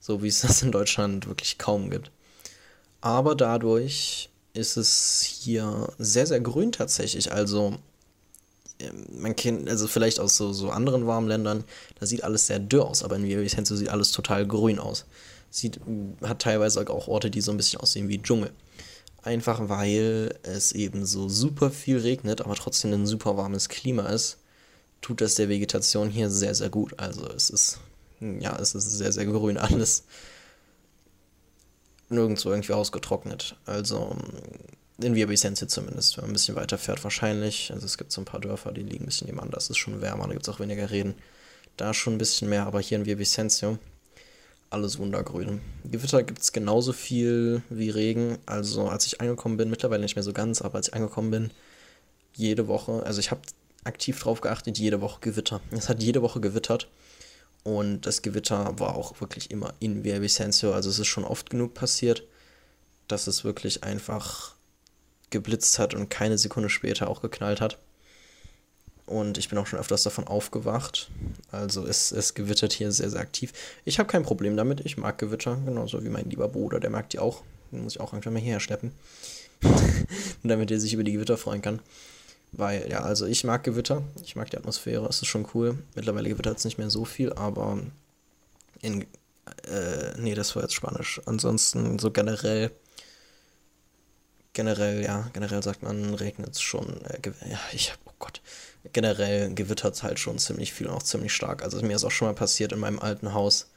So 0.00 0.22
wie 0.22 0.28
es 0.28 0.42
das 0.42 0.60
in 0.60 0.70
Deutschland 0.70 1.26
wirklich 1.26 1.56
kaum 1.56 1.88
gibt. 1.88 2.10
Aber 3.00 3.34
dadurch 3.34 4.30
ist 4.52 4.76
es 4.76 5.22
hier 5.22 5.92
sehr, 5.98 6.26
sehr 6.26 6.40
grün 6.40 6.72
tatsächlich. 6.72 7.32
Also 7.32 7.76
ähm, 8.80 9.06
man 9.12 9.36
kennt, 9.36 9.68
also 9.68 9.86
vielleicht 9.86 10.20
aus 10.20 10.36
so, 10.36 10.52
so 10.52 10.70
anderen 10.70 11.06
warmen 11.06 11.28
Ländern, 11.28 11.64
da 11.98 12.06
sieht 12.06 12.24
alles 12.24 12.46
sehr 12.46 12.58
dürr 12.58 12.86
aus, 12.86 13.02
aber 13.02 13.16
in 13.16 13.24
Vicenzo 13.24 13.76
sieht 13.76 13.88
alles 13.88 14.12
total 14.12 14.46
grün 14.46 14.78
aus. 14.78 15.06
Sieht, 15.50 15.80
hat 16.22 16.42
teilweise 16.42 16.88
auch 16.88 17.08
Orte, 17.08 17.30
die 17.30 17.40
so 17.40 17.50
ein 17.50 17.56
bisschen 17.56 17.80
aussehen 17.80 18.08
wie 18.08 18.22
Dschungel. 18.22 18.52
Einfach 19.22 19.68
weil 19.68 20.38
es 20.42 20.72
eben 20.72 21.04
so 21.04 21.28
super 21.28 21.70
viel 21.70 21.98
regnet, 21.98 22.40
aber 22.40 22.54
trotzdem 22.54 22.92
ein 22.92 23.06
super 23.06 23.36
warmes 23.36 23.68
Klima 23.68 24.08
ist, 24.08 24.38
tut 25.02 25.20
das 25.20 25.34
der 25.34 25.48
Vegetation 25.48 26.08
hier 26.08 26.30
sehr, 26.30 26.54
sehr 26.54 26.70
gut. 26.70 26.98
Also 26.98 27.26
es 27.28 27.50
ist, 27.50 27.80
ja, 28.20 28.56
es 28.58 28.74
ist 28.74 28.90
sehr, 28.90 29.12
sehr 29.12 29.26
grün 29.26 29.58
alles. 29.58 30.04
Nirgendwo 32.10 32.50
irgendwie 32.50 32.72
ausgetrocknet. 32.72 33.56
Also 33.66 34.16
in 35.02 35.14
Villavicencio 35.14 35.66
zumindest, 35.66 36.16
wenn 36.16 36.24
man 36.24 36.30
ein 36.30 36.34
bisschen 36.34 36.56
weiter 36.56 36.76
fährt 36.76 37.02
wahrscheinlich. 37.02 37.72
Also 37.72 37.86
es 37.86 37.96
gibt 37.96 38.12
so 38.12 38.20
ein 38.20 38.26
paar 38.26 38.40
Dörfer, 38.40 38.72
die 38.72 38.82
liegen 38.82 39.04
ein 39.04 39.06
bisschen 39.06 39.26
nebenan, 39.26 39.50
das 39.50 39.70
ist 39.70 39.78
schon 39.78 40.02
wärmer, 40.02 40.26
da 40.26 40.32
gibt 40.32 40.46
es 40.46 40.54
auch 40.54 40.60
weniger 40.60 40.90
Reden. 40.90 41.14
Da 41.76 41.94
schon 41.94 42.14
ein 42.14 42.18
bisschen 42.18 42.50
mehr, 42.50 42.66
aber 42.66 42.80
hier 42.80 42.98
in 42.98 43.06
Villavicencio 43.06 43.78
alles 44.70 44.98
wundergrün. 44.98 45.60
Gewitter 45.84 46.22
gibt 46.22 46.40
es 46.40 46.52
genauso 46.52 46.92
viel 46.92 47.62
wie 47.68 47.90
Regen. 47.90 48.38
Also 48.46 48.88
als 48.88 49.04
ich 49.06 49.20
angekommen 49.20 49.56
bin, 49.56 49.68
mittlerweile 49.68 50.02
nicht 50.02 50.14
mehr 50.14 50.22
so 50.22 50.32
ganz, 50.32 50.62
aber 50.62 50.76
als 50.76 50.88
ich 50.88 50.94
angekommen 50.94 51.30
bin, 51.30 51.50
jede 52.34 52.68
Woche, 52.68 53.02
also 53.04 53.18
ich 53.18 53.32
habe 53.32 53.40
aktiv 53.82 54.20
drauf 54.20 54.40
geachtet, 54.40 54.78
jede 54.78 55.00
Woche 55.00 55.20
Gewitter. 55.20 55.60
Es 55.72 55.88
hat 55.88 56.02
jede 56.02 56.22
Woche 56.22 56.40
gewittert. 56.40 56.88
Und 57.62 58.02
das 58.02 58.22
Gewitter 58.22 58.78
war 58.78 58.96
auch 58.96 59.20
wirklich 59.20 59.50
immer 59.50 59.74
in 59.80 60.04
Villavicencio. 60.04 60.72
Also 60.72 60.90
es 60.90 60.98
ist 60.98 61.08
schon 61.08 61.24
oft 61.24 61.50
genug 61.50 61.74
passiert, 61.74 62.24
dass 63.08 63.26
es 63.26 63.44
wirklich 63.44 63.84
einfach 63.84 64.54
geblitzt 65.30 65.78
hat 65.78 65.94
und 65.94 66.08
keine 66.08 66.38
Sekunde 66.38 66.70
später 66.70 67.08
auch 67.08 67.20
geknallt 67.22 67.60
hat. 67.60 67.78
Und 69.06 69.38
ich 69.38 69.48
bin 69.48 69.58
auch 69.58 69.66
schon 69.66 69.78
öfters 69.78 70.04
davon 70.04 70.26
aufgewacht. 70.26 71.10
Also 71.50 71.86
es, 71.86 72.12
es 72.12 72.34
gewittert 72.34 72.72
hier 72.72 72.92
sehr, 72.92 73.10
sehr 73.10 73.20
aktiv. 73.20 73.52
Ich 73.84 73.98
habe 73.98 74.08
kein 74.08 74.22
Problem 74.22 74.56
damit. 74.56 74.80
Ich 74.86 74.96
mag 74.96 75.18
Gewitter, 75.18 75.56
genauso 75.64 76.02
wie 76.04 76.08
mein 76.08 76.30
lieber 76.30 76.48
Bruder, 76.48 76.78
der 76.78 76.90
mag 76.90 77.10
die 77.10 77.18
auch. 77.18 77.42
Den 77.72 77.82
muss 77.82 77.94
ich 77.94 78.00
auch 78.00 78.12
irgendwann 78.12 78.34
mal 78.34 78.42
hierher 78.42 78.60
schleppen. 78.60 78.92
damit 80.42 80.70
er 80.70 80.80
sich 80.80 80.94
über 80.94 81.04
die 81.04 81.12
Gewitter 81.12 81.36
freuen 81.36 81.62
kann. 81.62 81.80
Weil, 82.52 82.90
ja, 82.90 83.00
also 83.00 83.26
ich 83.26 83.44
mag 83.44 83.62
Gewitter, 83.62 84.02
ich 84.22 84.34
mag 84.36 84.50
die 84.50 84.56
Atmosphäre, 84.56 85.06
es 85.06 85.22
ist 85.22 85.28
schon 85.28 85.46
cool. 85.54 85.78
Mittlerweile 85.94 86.28
gewittert 86.28 86.58
es 86.58 86.64
nicht 86.64 86.78
mehr 86.78 86.90
so 86.90 87.04
viel, 87.04 87.32
aber 87.32 87.78
in, 88.82 89.02
äh, 89.68 90.18
nee, 90.18 90.34
das 90.34 90.54
war 90.56 90.62
jetzt 90.62 90.74
Spanisch. 90.74 91.20
Ansonsten 91.26 91.98
so 91.98 92.10
generell, 92.10 92.72
generell, 94.52 95.02
ja, 95.04 95.30
generell 95.32 95.62
sagt 95.62 95.82
man, 95.82 96.14
regnet 96.14 96.56
es 96.56 96.60
schon, 96.60 97.00
äh, 97.04 97.20
ja, 97.48 97.60
ich 97.72 97.92
hab, 97.92 97.98
oh 98.06 98.14
Gott, 98.18 98.40
generell 98.92 99.54
gewittert 99.54 99.94
es 99.94 100.02
halt 100.02 100.18
schon 100.18 100.38
ziemlich 100.38 100.72
viel 100.72 100.88
und 100.88 100.94
auch 100.94 101.02
ziemlich 101.02 101.32
stark. 101.32 101.62
Also 101.62 101.80
mir 101.82 101.94
ist 101.94 102.04
auch 102.04 102.10
schon 102.10 102.28
mal 102.28 102.34
passiert 102.34 102.72
in 102.72 102.80
meinem 102.80 102.98
alten 102.98 103.32
Haus, 103.32 103.69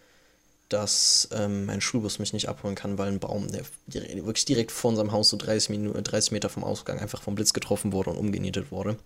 dass 0.74 1.30
ähm, 1.32 1.66
mein 1.66 1.82
Schulbus 1.82 2.20
mich 2.20 2.34
nicht 2.34 2.50
abholen 2.50 2.76
kann, 2.76 2.98
weil 2.98 3.08
ein 3.10 3.20
Baum, 3.20 3.48
der 3.52 3.64
wirklich 3.88 4.46
direkt 4.46 4.72
vor 4.72 4.90
unserem 4.90 5.12
Haus, 5.12 5.30
so 5.30 5.38
30, 5.38 5.70
Minuten, 5.70 6.04
30 6.04 6.32
Meter 6.32 6.50
vom 6.50 6.64
Ausgang, 6.64 7.00
einfach 7.00 7.22
vom 7.22 7.36
Blitz 7.36 7.54
getroffen 7.54 7.94
wurde 7.94 8.10
und 8.10 8.18
umgenietet 8.18 8.72
wurde. 8.72 8.98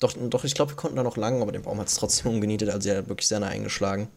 Doch, 0.00 0.14
doch 0.18 0.44
ich 0.44 0.54
glaube, 0.54 0.72
wir 0.72 0.76
konnten 0.76 0.96
da 0.96 1.02
noch 1.02 1.16
lang, 1.16 1.40
aber 1.40 1.52
den 1.52 1.62
Baum 1.62 1.78
hat 1.78 1.88
es 1.88 1.94
trotzdem 1.96 2.32
umgenietet, 2.32 2.70
also 2.70 2.88
er 2.88 2.98
hat 2.98 3.08
wirklich 3.08 3.28
sehr 3.28 3.40
nah 3.40 3.46
eingeschlagen. 3.46 4.08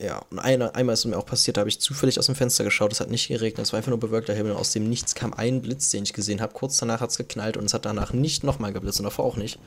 Ja, 0.00 0.22
und 0.30 0.38
eine, 0.38 0.74
einmal 0.74 0.94
ist 0.94 1.00
es 1.00 1.04
mir 1.04 1.18
auch 1.18 1.26
passiert, 1.26 1.58
da 1.58 1.60
habe 1.60 1.68
ich 1.68 1.78
zufällig 1.78 2.18
aus 2.18 2.26
dem 2.26 2.34
Fenster 2.34 2.64
geschaut, 2.64 2.90
es 2.90 3.00
hat 3.00 3.10
nicht 3.10 3.28
geregnet, 3.28 3.66
es 3.66 3.72
war 3.72 3.76
einfach 3.76 3.90
nur 3.90 4.00
bewölkter 4.00 4.34
Himmel 4.34 4.54
aus 4.54 4.72
dem 4.72 4.88
Nichts 4.88 5.14
kam 5.14 5.34
ein 5.34 5.60
Blitz, 5.60 5.90
den 5.90 6.04
ich 6.04 6.14
gesehen 6.14 6.40
habe. 6.40 6.54
Kurz 6.54 6.78
danach 6.78 7.00
hat 7.00 7.10
es 7.10 7.18
geknallt 7.18 7.58
und 7.58 7.66
es 7.66 7.74
hat 7.74 7.84
danach 7.84 8.14
nicht 8.14 8.42
nochmal 8.42 8.72
geblitzt 8.72 8.98
und 8.98 9.04
davor 9.04 9.26
auch 9.26 9.36
nicht. 9.36 9.58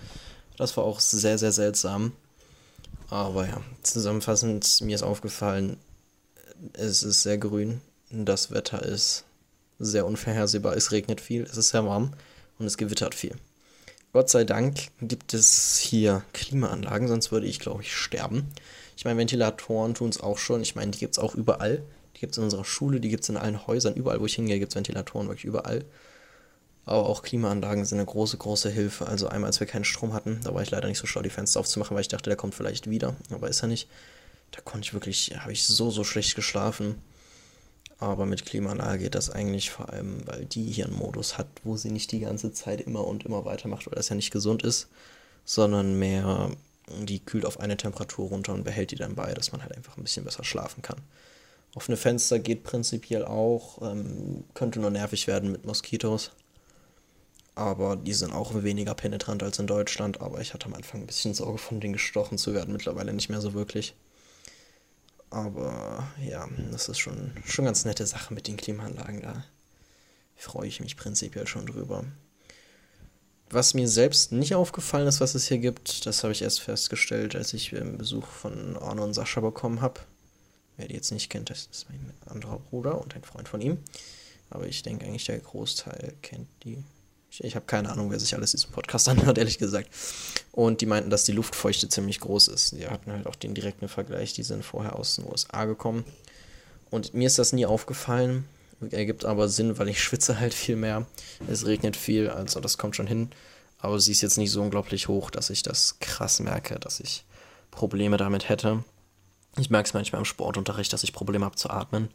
Das 0.58 0.76
war 0.76 0.84
auch 0.84 1.00
sehr, 1.00 1.38
sehr 1.38 1.52
seltsam. 1.52 2.14
Aber 3.10 3.48
ja, 3.48 3.62
zusammenfassend, 3.84 4.82
mir 4.82 4.96
ist 4.96 5.04
aufgefallen, 5.04 5.78
es 6.74 7.04
ist 7.04 7.24
sehr 7.24 7.38
grün, 7.38 7.82
das 8.10 8.52
Wetter 8.52 8.84
ist 8.84 9.26
sehr 9.80 10.06
unvorhersehbar, 10.06 10.76
es 10.76 10.92
regnet 10.92 11.22
viel, 11.22 11.44
es 11.44 11.58
ist 11.58 11.70
sehr 11.70 11.86
warm 11.86 12.14
und 12.60 12.66
es 12.66 12.78
gewittert 12.78 13.16
viel. 13.16 13.36
Gott 14.14 14.30
sei 14.30 14.44
Dank 14.44 14.90
gibt 15.02 15.34
es 15.34 15.78
hier 15.78 16.24
Klimaanlagen, 16.34 17.08
sonst 17.08 17.32
würde 17.32 17.48
ich, 17.48 17.60
glaube 17.60 17.82
ich, 17.82 17.96
sterben. 17.96 18.48
Ich 18.96 19.06
meine, 19.06 19.18
Ventilatoren 19.18 19.96
tun 19.96 20.10
es 20.10 20.22
auch 20.22 20.38
schon. 20.38 20.62
Ich 20.62 20.76
meine, 20.76 20.92
die 20.92 21.00
gibt 21.00 21.16
es 21.16 21.20
auch 21.20 21.34
überall. 21.34 21.82
Die 22.16 22.20
gibt 22.20 22.34
es 22.34 22.38
in 22.38 22.44
unserer 22.44 22.64
Schule, 22.64 23.00
die 23.00 23.10
gibt 23.10 23.24
es 23.24 23.30
in 23.30 23.38
allen 23.38 23.66
Häusern. 23.66 23.96
Überall, 23.96 24.22
wo 24.22 24.28
ich 24.28 24.36
hingehe, 24.36 24.60
gibt 24.60 24.72
es 24.72 24.76
Ventilatoren, 24.76 25.28
wirklich 25.28 25.46
überall. 25.46 25.84
Aber 26.86 27.08
auch 27.08 27.22
Klimaanlagen 27.22 27.86
sind 27.86 28.00
eine 28.00 28.06
große, 28.06 28.38
große 28.38 28.70
Hilfe. 28.70 29.08
Also 29.08 29.28
einmal, 29.28 29.48
als 29.48 29.60
wir 29.60 29.68
keinen 29.68 29.86
Strom 29.86 30.14
hatten, 30.14 30.42
da 30.44 30.54
war 30.54 30.62
ich 30.62 30.72
leider 30.72 30.88
nicht 30.88 30.98
so 30.98 31.08
schlau, 31.08 31.22
die 31.22 31.30
Fenster 31.30 31.60
aufzumachen, 31.60 31.96
weil 31.96 32.02
ich 32.02 32.10
dachte, 32.10 32.30
der 32.30 32.36
kommt 32.36 32.56
vielleicht 32.56 32.90
wieder. 32.90 33.16
Aber 33.32 33.48
ist 33.48 33.62
er 33.62 33.68
nicht. 33.68 33.88
Da 34.52 34.62
konnte 34.62 34.86
ich 34.86 34.94
wirklich, 34.94 35.32
habe 35.40 35.54
ich 35.54 35.66
so, 35.66 35.90
so 35.92 36.04
schlecht 36.04 36.36
geschlafen. 36.36 36.96
Aber 38.00 38.26
mit 38.26 38.46
Klimaanlage 38.46 39.04
geht 39.04 39.16
das 39.16 39.30
eigentlich 39.30 39.72
vor 39.72 39.90
allem, 39.90 40.28
weil 40.28 40.44
die 40.46 40.66
hier 40.66 40.86
einen 40.86 40.98
Modus 40.98 41.38
hat, 41.38 41.48
wo 41.64 41.78
sie 41.78 41.90
nicht 41.90 42.12
die 42.12 42.20
ganze 42.20 42.52
Zeit 42.52 42.82
immer 42.82 43.08
und 43.08 43.26
immer 43.26 43.46
weitermacht, 43.46 43.86
weil 43.88 43.96
das 43.96 44.10
ja 44.10 44.16
nicht 44.16 44.32
gesund 44.32 44.62
ist, 44.64 44.90
sondern 45.46 45.98
mehr, 45.98 46.52
die 47.00 47.20
kühlt 47.20 47.46
auf 47.46 47.62
eine 47.62 47.78
Temperatur 47.78 48.28
runter 48.28 48.54
und 48.54 48.66
behält 48.66 48.92
die 48.92 48.98
dann 48.98 49.16
bei, 49.16 49.34
dass 49.34 49.54
man 49.54 49.62
halt 49.62 49.76
einfach 49.76 49.96
ein 49.96 50.04
bisschen 50.04 50.26
besser 50.26 50.44
schlafen 50.44 50.82
kann. 50.82 50.98
Offene 51.76 51.96
Fenster 51.96 52.40
geht 52.40 52.64
prinzipiell 52.64 53.24
auch, 53.24 53.82
ähm, 53.82 54.44
könnte 54.54 54.80
nur 54.82 54.92
nervig 54.92 55.28
werden 55.28 55.52
mit 55.52 55.66
Moskitos 55.66 56.32
aber 57.56 57.96
die 57.96 58.14
sind 58.14 58.34
auch 58.34 58.64
weniger 58.64 58.96
penetrant 58.96 59.44
als 59.44 59.60
in 59.60 59.68
Deutschland. 59.68 60.22
Aber 60.22 60.42
ich 60.42 60.54
hatte 60.54 60.66
am 60.66 60.74
Anfang 60.74 61.02
ein 61.02 61.08
bisschen 61.08 61.34
Sorge, 61.34 61.58
von 61.60 61.80
denen 61.80 61.94
gestochen 61.94 62.38
zu 62.38 62.54
werden. 62.54 62.74
Mittlerweile 62.74 63.14
nicht 63.14 63.30
mehr 63.30 63.42
so 63.42 63.54
wirklich. 63.54 63.96
Aber 65.30 66.08
ja, 66.24 66.48
das 66.72 66.90
ist 66.90 67.00
schon, 67.00 67.34
schon 67.46 67.66
ganz 67.66 67.86
nette 67.86 68.06
Sache 68.06 68.34
mit 68.34 68.48
den 68.48 68.58
Klimaanlagen. 68.58 69.22
Da 69.22 69.46
freue 70.36 70.68
ich 70.68 70.80
mich 70.80 70.98
prinzipiell 70.98 71.48
schon 71.48 71.66
drüber. 71.66 72.06
Was 73.50 73.76
mir 73.76 73.88
selbst 73.88 74.32
nicht 74.32 74.56
aufgefallen 74.56 75.08
ist, 75.08 75.22
was 75.22 75.36
es 75.36 75.48
hier 75.48 75.60
gibt, 75.60 76.08
das 76.08 76.24
habe 76.24 76.34
ich 76.34 76.42
erst 76.42 76.62
festgestellt, 76.62 77.36
als 77.36 77.54
ich 77.54 77.76
einen 77.76 78.00
Besuch 78.00 78.26
von 78.26 78.78
Arno 78.78 79.04
und 79.04 79.14
Sascha 79.14 79.42
bekommen 79.42 79.82
habe. 79.82 80.02
Wer 80.78 80.88
die 80.88 80.96
jetzt 80.96 81.12
nicht 81.12 81.30
kennt, 81.30 81.52
das 81.52 81.68
ist 81.72 81.88
mein 81.90 82.14
anderer 82.26 82.58
Bruder 82.58 83.00
und 83.00 83.16
ein 83.16 83.24
Freund 83.24 83.48
von 83.48 83.62
ihm. 83.62 83.78
Aber 84.50 84.68
ich 84.68 84.82
denke 84.82 85.06
eigentlich, 85.06 85.26
der 85.26 85.38
Großteil 85.38 86.16
kennt 86.24 86.48
die 86.64 86.84
ich, 87.34 87.44
ich 87.44 87.56
habe 87.56 87.66
keine 87.66 87.90
Ahnung, 87.90 88.12
wer 88.12 88.20
sich 88.20 88.36
alles 88.36 88.52
diesen 88.52 88.72
Podcast 88.72 89.10
anhört, 89.10 89.38
ehrlich 89.38 89.58
gesagt. 89.58 89.90
Und 90.52 90.82
die 90.82 90.86
meinten, 90.86 91.10
dass 91.10 91.24
die 91.24 91.32
Luftfeuchte 91.32 91.90
ziemlich 91.90 92.20
groß 92.20 92.48
ist. 92.50 92.74
Die 92.74 92.88
hatten 92.88 93.12
halt 93.12 93.28
auch 93.28 93.36
den 93.36 93.54
direkten 93.54 93.88
Vergleich, 93.88 94.34
die 94.34 94.44
sind 94.44 94.64
vorher 94.64 94.96
aus 94.98 95.16
den 95.16 95.26
USA 95.26 95.66
gekommen. 95.66 96.04
Und 96.90 97.14
mir 97.14 97.28
ist 97.28 97.40
das 97.40 97.54
nie 97.54 97.66
aufgefallen. 97.66 98.46
Ergibt 98.92 99.26
aber 99.26 99.48
Sinn, 99.48 99.78
weil 99.80 99.88
ich 99.88 100.04
schwitze 100.04 100.40
halt 100.40 100.54
viel 100.54 100.76
mehr. 100.76 101.08
Es 101.48 101.66
regnet 101.66 101.96
viel, 101.96 102.30
also 102.30 102.60
das 102.60 102.78
kommt 102.78 102.96
schon 102.96 103.08
hin. 103.08 103.30
Aber 103.80 104.00
sie 104.00 104.12
ist 104.12 104.22
jetzt 104.22 104.38
nicht 104.38 104.52
so 104.52 104.62
unglaublich 104.62 105.08
hoch, 105.08 105.30
dass 105.30 105.50
ich 105.50 105.64
das 105.64 105.98
krass 106.00 106.40
merke, 106.40 106.80
dass 106.80 107.00
ich 107.00 107.26
Probleme 107.72 108.18
damit 108.18 108.50
hätte. 108.50 108.84
Ich 109.58 109.70
merke 109.70 109.88
es 109.88 109.94
manchmal 109.94 110.20
im 110.20 110.26
Sportunterricht, 110.26 110.92
dass 110.94 111.04
ich 111.04 111.14
Probleme 111.14 111.46
habe 111.46 111.56
zu 111.56 111.70
atmen. 111.70 112.10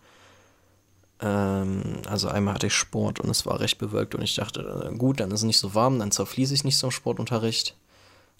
Ähm, 1.21 1.83
also 2.07 2.29
einmal 2.29 2.55
hatte 2.55 2.69
ich 2.69 2.75
Sport 2.75 3.21
und 3.21 3.31
es 3.31 3.47
war 3.47 3.61
recht 3.61 3.79
bewölkt 3.79 4.15
und 4.15 4.23
ich 4.23 4.37
dachte, 4.37 4.89
äh, 4.91 4.97
gut, 4.97 5.21
dann 5.21 5.31
ist 5.31 5.41
es 5.41 5.47
nicht 5.47 5.59
so 5.59 5.75
warm, 5.75 5.99
dann 5.99 6.11
zerfließe 6.13 6.55
ich 6.55 6.65
nicht 6.65 6.83
im 6.83 6.91
Sportunterricht. 6.91 7.77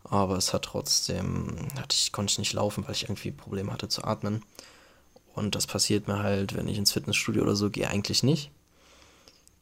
Aber 0.05 0.37
es 0.37 0.55
hat 0.55 0.63
trotzdem, 0.63 1.69
hatte 1.77 1.95
ich, 1.95 2.13
konnte 2.13 2.33
ich 2.33 2.39
nicht 2.39 2.53
laufen, 2.53 2.85
weil 2.85 2.95
ich 2.95 3.05
irgendwie 3.05 3.31
Probleme 3.31 3.73
hatte 3.73 3.89
zu 3.89 4.05
atmen. 4.05 4.45
Und 5.35 5.55
das 5.55 5.67
passiert 5.67 6.09
mir 6.09 6.23
halt, 6.23 6.57
wenn 6.57 6.69
ich 6.69 6.79
ins 6.79 6.93
Fitnessstudio 6.93 7.43
oder 7.43 7.57
so 7.57 7.71
gehe, 7.71 7.89
eigentlich 7.89 8.23
nicht. 8.23 8.51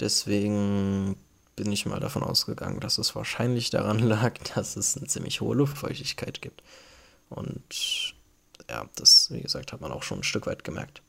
Deswegen 0.01 1.17
bin 1.57 1.73
ich 1.73 1.87
mal 1.87 2.01
davon 2.01 2.23
ausgegangen, 2.23 2.81
dass 2.81 2.99
es 2.99 3.15
wahrscheinlich 3.17 3.71
daran 3.71 3.99
lag, 4.07 4.35
dass 4.55 4.77
es 4.77 4.97
eine 4.97 5.07
ziemlich 5.07 5.41
hohe 5.41 5.57
Luftfeuchtigkeit 5.57 6.43
gibt. 6.43 6.63
Und 7.29 8.15
ja, 8.69 8.89
das, 8.97 9.31
wie 9.31 9.41
gesagt, 9.41 9.73
hat 9.73 9.81
man 9.81 9.93
auch 9.93 10.03
schon 10.03 10.21
ein 10.21 10.25
Stück 10.25 10.47
weit 10.47 10.65
gemerkt. 10.65 11.03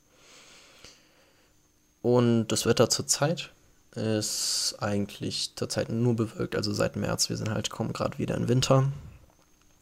Und 2.08 2.48
das 2.48 2.66
Wetter 2.66 2.90
zurzeit 2.90 3.52
ist 3.92 4.76
eigentlich 4.80 5.52
zurzeit 5.58 5.90
nur 5.90 6.16
bewölkt, 6.16 6.56
also 6.56 6.72
seit 6.72 6.96
März. 6.96 7.28
Wir 7.28 7.36
sind 7.36 7.50
halt 7.50 7.70
kommen 7.70 7.92
gerade 7.92 8.18
wieder 8.18 8.36
in 8.36 8.48
Winter. 8.48 8.90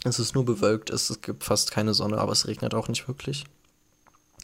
Es 0.03 0.17
ist 0.17 0.33
nur 0.33 0.43
bewölkt, 0.43 0.89
es 0.89 1.21
gibt 1.21 1.43
fast 1.43 1.69
keine 1.69 1.93
Sonne, 1.93 2.17
aber 2.17 2.31
es 2.31 2.47
regnet 2.47 2.73
auch 2.73 2.87
nicht 2.87 3.07
wirklich. 3.07 3.45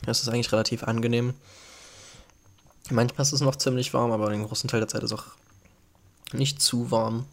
Es 0.06 0.22
ist 0.22 0.30
eigentlich 0.30 0.52
relativ 0.52 0.84
angenehm. 0.84 1.34
Manchmal 2.92 3.24
ist 3.24 3.34
es 3.34 3.42
noch 3.42 3.56
ziemlich 3.56 3.96
warm, 3.96 4.12
aber 4.12 4.30
den 4.30 4.46
großen 4.46 4.70
Teil 4.70 4.82
der 4.82 4.88
Zeit 4.88 5.02
ist 5.02 5.14
auch 5.14 5.26
nicht 6.34 6.62
zu 6.62 6.92
warm. 6.92 7.26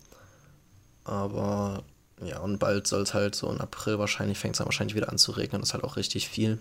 Aber 1.04 1.82
ja, 2.24 2.38
und 2.38 2.58
bald 2.58 2.86
soll 2.86 3.02
es 3.02 3.12
halt 3.12 3.34
so 3.34 3.52
im 3.52 3.60
April 3.60 3.98
wahrscheinlich, 3.98 4.38
fängt 4.38 4.54
es 4.54 4.58
dann 4.60 4.66
wahrscheinlich 4.68 4.96
wieder 4.96 5.10
an 5.10 5.18
zu 5.18 5.32
regnen. 5.32 5.60
Das 5.60 5.68
ist 5.68 5.74
halt 5.74 5.84
auch 5.84 5.96
richtig 5.96 6.26
viel. 6.26 6.58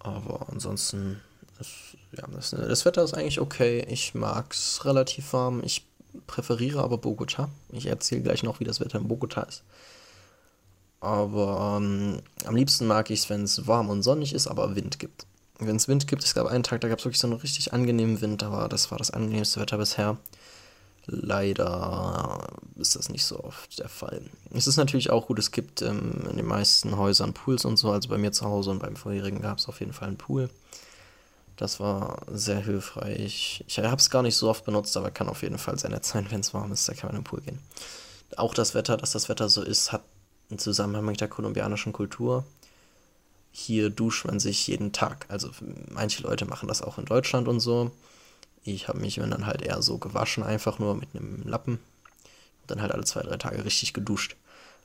Aber 0.00 0.48
ansonsten 0.50 1.20
das, 1.60 1.68
ja, 2.16 2.26
das, 2.32 2.50
das 2.50 2.84
Wetter 2.86 3.04
ist 3.04 3.14
eigentlich 3.14 3.40
okay. 3.40 3.84
Ich 3.88 4.14
mag 4.14 4.52
es 4.52 4.84
relativ 4.84 5.32
warm. 5.34 5.62
Ich 5.62 5.84
präferiere 6.26 6.82
aber 6.82 6.98
Bogota. 6.98 7.50
Ich 7.70 7.86
erzähle 7.86 8.22
gleich 8.22 8.42
noch, 8.42 8.60
wie 8.60 8.64
das 8.64 8.80
Wetter 8.80 8.98
in 8.98 9.08
Bogota 9.08 9.42
ist. 9.42 9.62
Aber 11.00 11.78
ähm, 11.78 12.20
am 12.46 12.56
liebsten 12.56 12.86
mag 12.86 13.10
ich 13.10 13.20
es, 13.20 13.30
wenn 13.30 13.44
es 13.44 13.66
warm 13.66 13.90
und 13.90 14.02
sonnig 14.02 14.34
ist, 14.34 14.46
aber 14.46 14.74
Wind 14.74 14.98
gibt. 14.98 15.26
wenn 15.58 15.76
es 15.76 15.88
Wind 15.88 16.06
gibt, 16.06 16.24
es 16.24 16.34
gab 16.34 16.46
einen 16.46 16.62
Tag, 16.62 16.80
da 16.80 16.88
gab 16.88 16.98
es 16.98 17.04
wirklich 17.04 17.20
so 17.20 17.26
einen 17.26 17.36
richtig 17.38 17.72
angenehmen 17.72 18.20
Wind, 18.20 18.42
war, 18.42 18.68
das 18.68 18.90
war 18.90 18.98
das 18.98 19.10
angenehmste 19.10 19.60
Wetter 19.60 19.78
bisher. 19.78 20.16
Leider 21.06 22.46
ist 22.76 22.96
das 22.96 23.08
nicht 23.08 23.24
so 23.24 23.42
oft 23.42 23.78
der 23.78 23.88
Fall. 23.88 24.22
Es 24.52 24.66
ist 24.66 24.76
natürlich 24.76 25.10
auch 25.10 25.26
gut, 25.26 25.38
es 25.38 25.50
gibt 25.50 25.82
ähm, 25.82 26.26
in 26.30 26.36
den 26.36 26.46
meisten 26.46 26.96
Häusern 26.96 27.32
Pools 27.32 27.64
und 27.64 27.78
so, 27.78 27.90
also 27.90 28.08
bei 28.08 28.18
mir 28.18 28.32
zu 28.32 28.44
Hause 28.44 28.70
und 28.70 28.80
beim 28.80 28.96
vorherigen 28.96 29.40
gab 29.40 29.58
es 29.58 29.68
auf 29.68 29.80
jeden 29.80 29.92
Fall 29.92 30.08
einen 30.08 30.18
Pool. 30.18 30.50
Das 31.60 31.78
war 31.78 32.22
sehr 32.30 32.60
hilfreich. 32.60 33.64
Ich 33.66 33.78
habe 33.78 33.96
es 33.96 34.10
gar 34.10 34.22
nicht 34.22 34.36
so 34.36 34.48
oft 34.48 34.64
benutzt, 34.64 34.96
aber 34.96 35.10
kann 35.10 35.28
auf 35.28 35.42
jeden 35.42 35.58
Fall 35.58 35.78
sehr 35.78 35.90
nett 35.90 36.04
sein, 36.04 36.26
wenn 36.30 36.40
es 36.40 36.54
warm 36.54 36.72
ist, 36.72 36.88
da 36.88 36.94
kann 36.94 37.08
man 37.08 37.16
in 37.16 37.22
den 37.22 37.28
Pool 37.28 37.40
gehen. 37.40 37.58
Auch 38.36 38.54
das 38.54 38.74
Wetter, 38.74 38.96
dass 38.96 39.12
das 39.12 39.28
Wetter 39.28 39.48
so 39.48 39.62
ist, 39.62 39.92
hat 39.92 40.02
einen 40.48 40.58
Zusammenhang 40.58 41.04
mit 41.04 41.20
der 41.20 41.28
kolumbianischen 41.28 41.92
Kultur 41.92 42.44
hier 43.52 43.90
duscht 43.90 44.24
man 44.26 44.40
sich 44.40 44.66
jeden 44.66 44.92
Tag. 44.92 45.26
Also 45.28 45.50
manche 45.90 46.22
Leute 46.22 46.46
machen 46.46 46.68
das 46.68 46.82
auch 46.82 46.98
in 46.98 47.04
Deutschland 47.04 47.48
und 47.48 47.60
so. 47.60 47.90
Ich 48.62 48.88
habe 48.88 49.00
mich 49.00 49.16
dann 49.16 49.46
halt 49.46 49.62
eher 49.62 49.82
so 49.82 49.98
gewaschen, 49.98 50.42
einfach 50.44 50.78
nur 50.78 50.94
mit 50.94 51.08
einem 51.14 51.42
Lappen. 51.44 51.74
Und 51.74 52.70
dann 52.70 52.82
halt 52.82 52.92
alle 52.92 53.04
zwei, 53.04 53.22
drei 53.22 53.36
Tage 53.36 53.64
richtig 53.64 53.92
geduscht. 53.92 54.36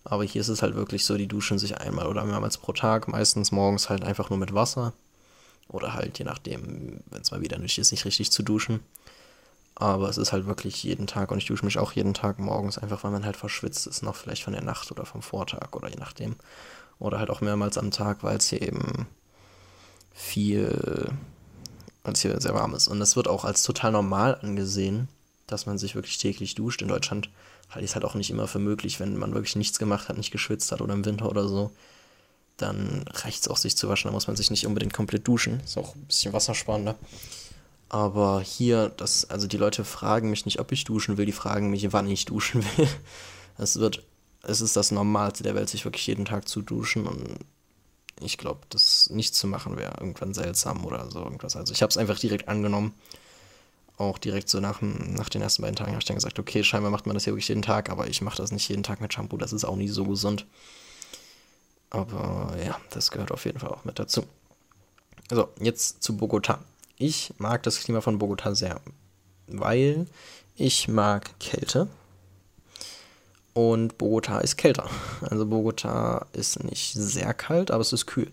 Aber 0.03 0.23
hier 0.23 0.41
ist 0.41 0.47
es 0.49 0.61
halt 0.61 0.75
wirklich 0.75 1.05
so, 1.05 1.17
die 1.17 1.27
duschen 1.27 1.59
sich 1.59 1.77
einmal 1.77 2.07
oder 2.07 2.23
mehrmals 2.25 2.57
pro 2.57 2.73
Tag, 2.73 3.07
meistens 3.07 3.51
morgens 3.51 3.89
halt 3.89 4.03
einfach 4.03 4.29
nur 4.29 4.39
mit 4.39 4.53
Wasser. 4.53 4.93
Oder 5.67 5.93
halt, 5.93 6.19
je 6.19 6.25
nachdem, 6.25 7.01
wenn 7.09 7.21
es 7.21 7.31
mal 7.31 7.41
wieder 7.41 7.57
nötig 7.57 7.79
ist, 7.79 7.91
nicht 7.91 8.05
richtig 8.05 8.31
zu 8.31 8.43
duschen. 8.43 8.81
Aber 9.75 10.07
es 10.07 10.17
ist 10.17 10.31
halt 10.31 10.45
wirklich 10.45 10.83
jeden 10.83 11.05
Tag 11.05 11.31
und 11.31 11.37
ich 11.37 11.47
dusche 11.47 11.65
mich 11.65 11.77
auch 11.77 11.91
jeden 11.91 12.13
Tag 12.13 12.39
morgens, 12.39 12.77
einfach 12.77 13.03
weil 13.03 13.11
man 13.11 13.25
halt 13.25 13.35
verschwitzt 13.35 13.87
ist, 13.87 14.03
noch 14.03 14.15
vielleicht 14.15 14.43
von 14.43 14.53
der 14.53 14.63
Nacht 14.63 14.91
oder 14.91 15.05
vom 15.05 15.21
Vortag 15.21 15.73
oder 15.73 15.89
je 15.89 15.97
nachdem. 15.99 16.35
Oder 16.97 17.19
halt 17.19 17.29
auch 17.29 17.41
mehrmals 17.41 17.77
am 17.77 17.91
Tag, 17.91 18.23
weil 18.23 18.37
es 18.37 18.47
hier 18.47 18.61
eben 18.61 19.05
viel, 20.13 21.11
weil 22.03 22.13
es 22.13 22.21
hier 22.21 22.39
sehr 22.39 22.53
warm 22.53 22.73
ist. 22.73 22.87
Und 22.87 23.01
das 23.01 23.17
wird 23.17 23.27
auch 23.27 23.43
als 23.43 23.63
total 23.63 23.91
normal 23.91 24.39
angesehen, 24.41 25.09
dass 25.45 25.65
man 25.65 25.77
sich 25.77 25.93
wirklich 25.95 26.17
täglich 26.17 26.55
duscht. 26.55 26.81
In 26.81 26.87
Deutschland 26.87 27.29
halte 27.69 27.83
ich 27.83 27.91
es 27.91 27.95
halt 27.95 28.05
auch 28.05 28.15
nicht 28.15 28.29
immer 28.29 28.47
für 28.47 28.59
möglich, 28.59 29.01
wenn 29.01 29.17
man 29.17 29.33
wirklich 29.33 29.57
nichts 29.57 29.77
gemacht 29.77 30.07
hat, 30.07 30.17
nicht 30.17 30.31
geschwitzt 30.31 30.71
hat 30.71 30.79
oder 30.79 30.93
im 30.93 31.03
Winter 31.03 31.27
oder 31.27 31.49
so. 31.49 31.71
Dann 32.57 33.05
reicht 33.09 33.41
es 33.41 33.47
auch, 33.47 33.57
sich 33.57 33.75
zu 33.75 33.89
waschen. 33.89 34.07
Da 34.07 34.13
muss 34.13 34.27
man 34.27 34.35
sich 34.35 34.51
nicht 34.51 34.65
unbedingt 34.65 34.93
komplett 34.93 35.27
duschen. 35.27 35.59
Ist 35.61 35.77
auch 35.77 35.95
ein 35.95 36.05
bisschen 36.05 36.33
wassersparender. 36.33 36.95
Aber 37.89 38.41
hier, 38.41 38.89
das, 38.89 39.29
also 39.29 39.47
die 39.47 39.57
Leute 39.57 39.85
fragen 39.85 40.29
mich 40.29 40.45
nicht, 40.45 40.59
ob 40.59 40.71
ich 40.71 40.83
duschen 40.83 41.17
will, 41.17 41.25
die 41.25 41.31
fragen 41.31 41.69
mich, 41.69 41.91
wann 41.93 42.09
ich 42.09 42.25
duschen 42.25 42.63
will. 42.77 42.87
Es 43.57 43.79
wird 43.79 44.03
es 44.47 44.61
ist 44.61 44.75
das 44.75 44.91
Normalste 44.91 45.43
der 45.43 45.55
Welt, 45.55 45.69
sich 45.69 45.85
wirklich 45.85 46.05
jeden 46.07 46.25
Tag 46.25 46.47
zu 46.47 46.61
duschen 46.61 47.07
und 47.07 47.39
ich 48.21 48.37
glaube, 48.37 48.61
das 48.69 49.09
nicht 49.09 49.35
zu 49.35 49.47
machen 49.47 49.77
wäre 49.77 49.95
irgendwann 49.99 50.33
seltsam 50.33 50.85
oder 50.85 51.09
so 51.11 51.19
irgendwas. 51.19 51.55
Also 51.55 51.73
ich 51.73 51.81
habe 51.81 51.89
es 51.89 51.97
einfach 51.97 52.17
direkt 52.17 52.47
angenommen. 52.47 52.93
Auch 53.97 54.17
direkt 54.17 54.49
so 54.49 54.59
nach, 54.59 54.81
nach 54.81 55.29
den 55.29 55.41
ersten 55.41 55.61
beiden 55.61 55.75
Tagen 55.75 55.91
habe 55.91 55.99
ich 55.99 56.05
dann 56.05 56.15
gesagt, 56.15 56.37
okay, 56.37 56.63
scheinbar 56.63 56.91
macht 56.91 57.05
man 57.05 57.13
das 57.13 57.25
ja 57.25 57.31
wirklich 57.31 57.47
jeden 57.47 57.61
Tag, 57.61 57.89
aber 57.89 58.07
ich 58.07 58.21
mache 58.21 58.37
das 58.37 58.51
nicht 58.51 58.67
jeden 58.67 58.83
Tag 58.83 59.01
mit 59.01 59.13
Shampoo, 59.13 59.37
das 59.37 59.53
ist 59.53 59.63
auch 59.63 59.77
nicht 59.77 59.93
so 59.93 60.05
gesund. 60.05 60.45
Aber 61.89 62.55
ja, 62.63 62.79
das 62.89 63.11
gehört 63.11 63.31
auf 63.31 63.45
jeden 63.45 63.59
Fall 63.59 63.69
auch 63.71 63.85
mit 63.85 63.99
dazu. 63.99 64.25
So, 65.29 65.49
jetzt 65.59 66.03
zu 66.03 66.17
Bogota. 66.17 66.59
Ich 66.97 67.33
mag 67.37 67.63
das 67.63 67.79
Klima 67.79 68.01
von 68.01 68.19
Bogota 68.19 68.55
sehr, 68.55 68.79
weil 69.47 70.05
ich 70.55 70.87
mag 70.87 71.37
Kälte. 71.39 71.87
Und 73.53 73.97
Bogota 73.97 74.39
ist 74.39 74.57
kälter. 74.57 74.89
Also 75.21 75.45
Bogota 75.45 76.25
ist 76.33 76.61
nicht 76.63 76.93
sehr 76.93 77.33
kalt, 77.33 77.71
aber 77.71 77.81
es 77.81 77.93
ist 77.93 78.05
kühl. 78.05 78.29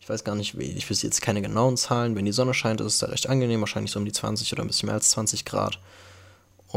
Ich 0.00 0.08
weiß 0.08 0.22
gar 0.22 0.34
nicht, 0.34 0.58
wie, 0.58 0.70
ich 0.70 0.88
wüsste 0.88 1.06
jetzt 1.06 1.22
keine 1.22 1.42
genauen 1.42 1.76
Zahlen. 1.76 2.14
Wenn 2.14 2.26
die 2.26 2.32
Sonne 2.32 2.54
scheint, 2.54 2.80
ist 2.80 2.86
es 2.86 2.98
da 2.98 3.06
recht 3.06 3.28
angenehm, 3.28 3.60
wahrscheinlich 3.60 3.90
so 3.90 3.98
um 3.98 4.04
die 4.04 4.12
20 4.12 4.52
oder 4.52 4.62
ein 4.62 4.66
bisschen 4.66 4.86
mehr 4.86 4.94
als 4.94 5.10
20 5.10 5.44
Grad. 5.46 5.78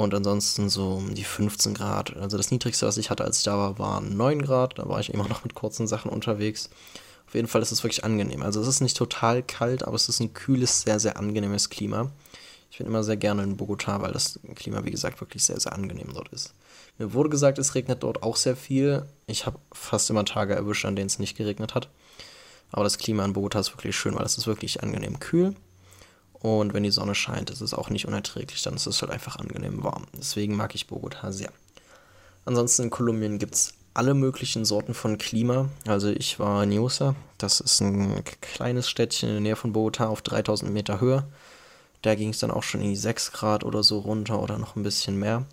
Und 0.01 0.13
ansonsten 0.13 0.69
so 0.69 0.93
um 0.93 1.13
die 1.13 1.23
15 1.23 1.73
Grad. 1.73 2.15
Also 2.17 2.37
das 2.37 2.51
niedrigste, 2.51 2.87
was 2.87 2.97
ich 2.97 3.09
hatte, 3.09 3.23
als 3.23 3.39
ich 3.39 3.43
da 3.43 3.57
war, 3.57 3.79
waren 3.79 4.15
9 4.15 4.41
Grad. 4.41 4.79
Da 4.79 4.87
war 4.87 4.99
ich 4.99 5.13
immer 5.13 5.27
noch 5.29 5.43
mit 5.43 5.55
kurzen 5.55 5.87
Sachen 5.87 6.11
unterwegs. 6.11 6.69
Auf 7.27 7.35
jeden 7.35 7.47
Fall 7.47 7.61
ist 7.61 7.71
es 7.71 7.83
wirklich 7.83 8.03
angenehm. 8.03 8.41
Also 8.41 8.59
es 8.61 8.67
ist 8.67 8.81
nicht 8.81 8.97
total 8.97 9.43
kalt, 9.43 9.83
aber 9.83 9.95
es 9.95 10.09
ist 10.09 10.19
ein 10.19 10.33
kühles, 10.33 10.81
sehr, 10.81 10.99
sehr 10.99 11.17
angenehmes 11.17 11.69
Klima. 11.69 12.11
Ich 12.71 12.79
bin 12.79 12.87
immer 12.87 13.03
sehr 13.03 13.17
gerne 13.17 13.43
in 13.43 13.57
Bogota, 13.57 14.01
weil 14.01 14.11
das 14.11 14.39
Klima, 14.55 14.83
wie 14.83 14.91
gesagt, 14.91 15.21
wirklich 15.21 15.43
sehr, 15.43 15.59
sehr 15.59 15.73
angenehm 15.73 16.09
dort 16.13 16.29
ist. 16.29 16.53
Mir 16.97 17.13
wurde 17.13 17.29
gesagt, 17.29 17.59
es 17.59 17.75
regnet 17.75 18.03
dort 18.03 18.23
auch 18.23 18.35
sehr 18.35 18.55
viel. 18.55 19.05
Ich 19.27 19.45
habe 19.45 19.59
fast 19.71 20.09
immer 20.09 20.25
Tage 20.25 20.55
erwischt, 20.55 20.85
an 20.85 20.95
denen 20.95 21.07
es 21.07 21.19
nicht 21.19 21.37
geregnet 21.37 21.75
hat. 21.75 21.89
Aber 22.71 22.83
das 22.83 22.97
Klima 22.97 23.25
in 23.25 23.33
Bogota 23.33 23.59
ist 23.59 23.73
wirklich 23.73 23.95
schön, 23.95 24.15
weil 24.15 24.25
es 24.25 24.37
ist 24.37 24.47
wirklich 24.47 24.83
angenehm 24.83 25.19
kühl. 25.19 25.55
Und 26.41 26.73
wenn 26.73 26.83
die 26.83 26.91
Sonne 26.91 27.15
scheint, 27.15 27.49
ist 27.49 27.61
es 27.61 27.73
auch 27.73 27.89
nicht 27.89 28.07
unerträglich, 28.07 28.61
dann 28.61 28.75
ist 28.75 28.87
es 28.87 29.01
halt 29.01 29.11
einfach 29.11 29.35
angenehm 29.35 29.83
warm. 29.83 30.05
Deswegen 30.17 30.55
mag 30.55 30.73
ich 30.73 30.87
Bogota 30.87 31.31
sehr. 31.31 31.51
Ansonsten 32.45 32.83
in 32.83 32.89
Kolumbien 32.89 33.39
gibt 33.39 33.55
es 33.55 33.73
alle 33.93 34.13
möglichen 34.13 34.63
Sorten 34.63 34.93
von 34.93 35.17
Klima. 35.17 35.67
Also 35.85 36.09
ich 36.09 36.39
war 36.39 36.63
in 36.63 36.69
Niosa, 36.69 37.15
das 37.37 37.59
ist 37.59 37.81
ein 37.81 38.23
kleines 38.41 38.89
Städtchen 38.89 39.29
in 39.29 39.35
der 39.35 39.41
Nähe 39.41 39.55
von 39.57 39.73
Bogota 39.73 40.07
auf 40.07 40.21
3000 40.21 40.71
Meter 40.71 41.01
Höhe. 41.01 41.25
Da 42.01 42.15
ging 42.15 42.29
es 42.29 42.39
dann 42.39 42.51
auch 42.51 42.63
schon 42.63 42.81
in 42.81 42.89
die 42.89 42.95
6 42.95 43.33
Grad 43.33 43.65
oder 43.65 43.83
so 43.83 43.99
runter 43.99 44.41
oder 44.41 44.57
noch 44.57 44.77
ein 44.77 44.83
bisschen 44.83 45.17
mehr. 45.17 45.45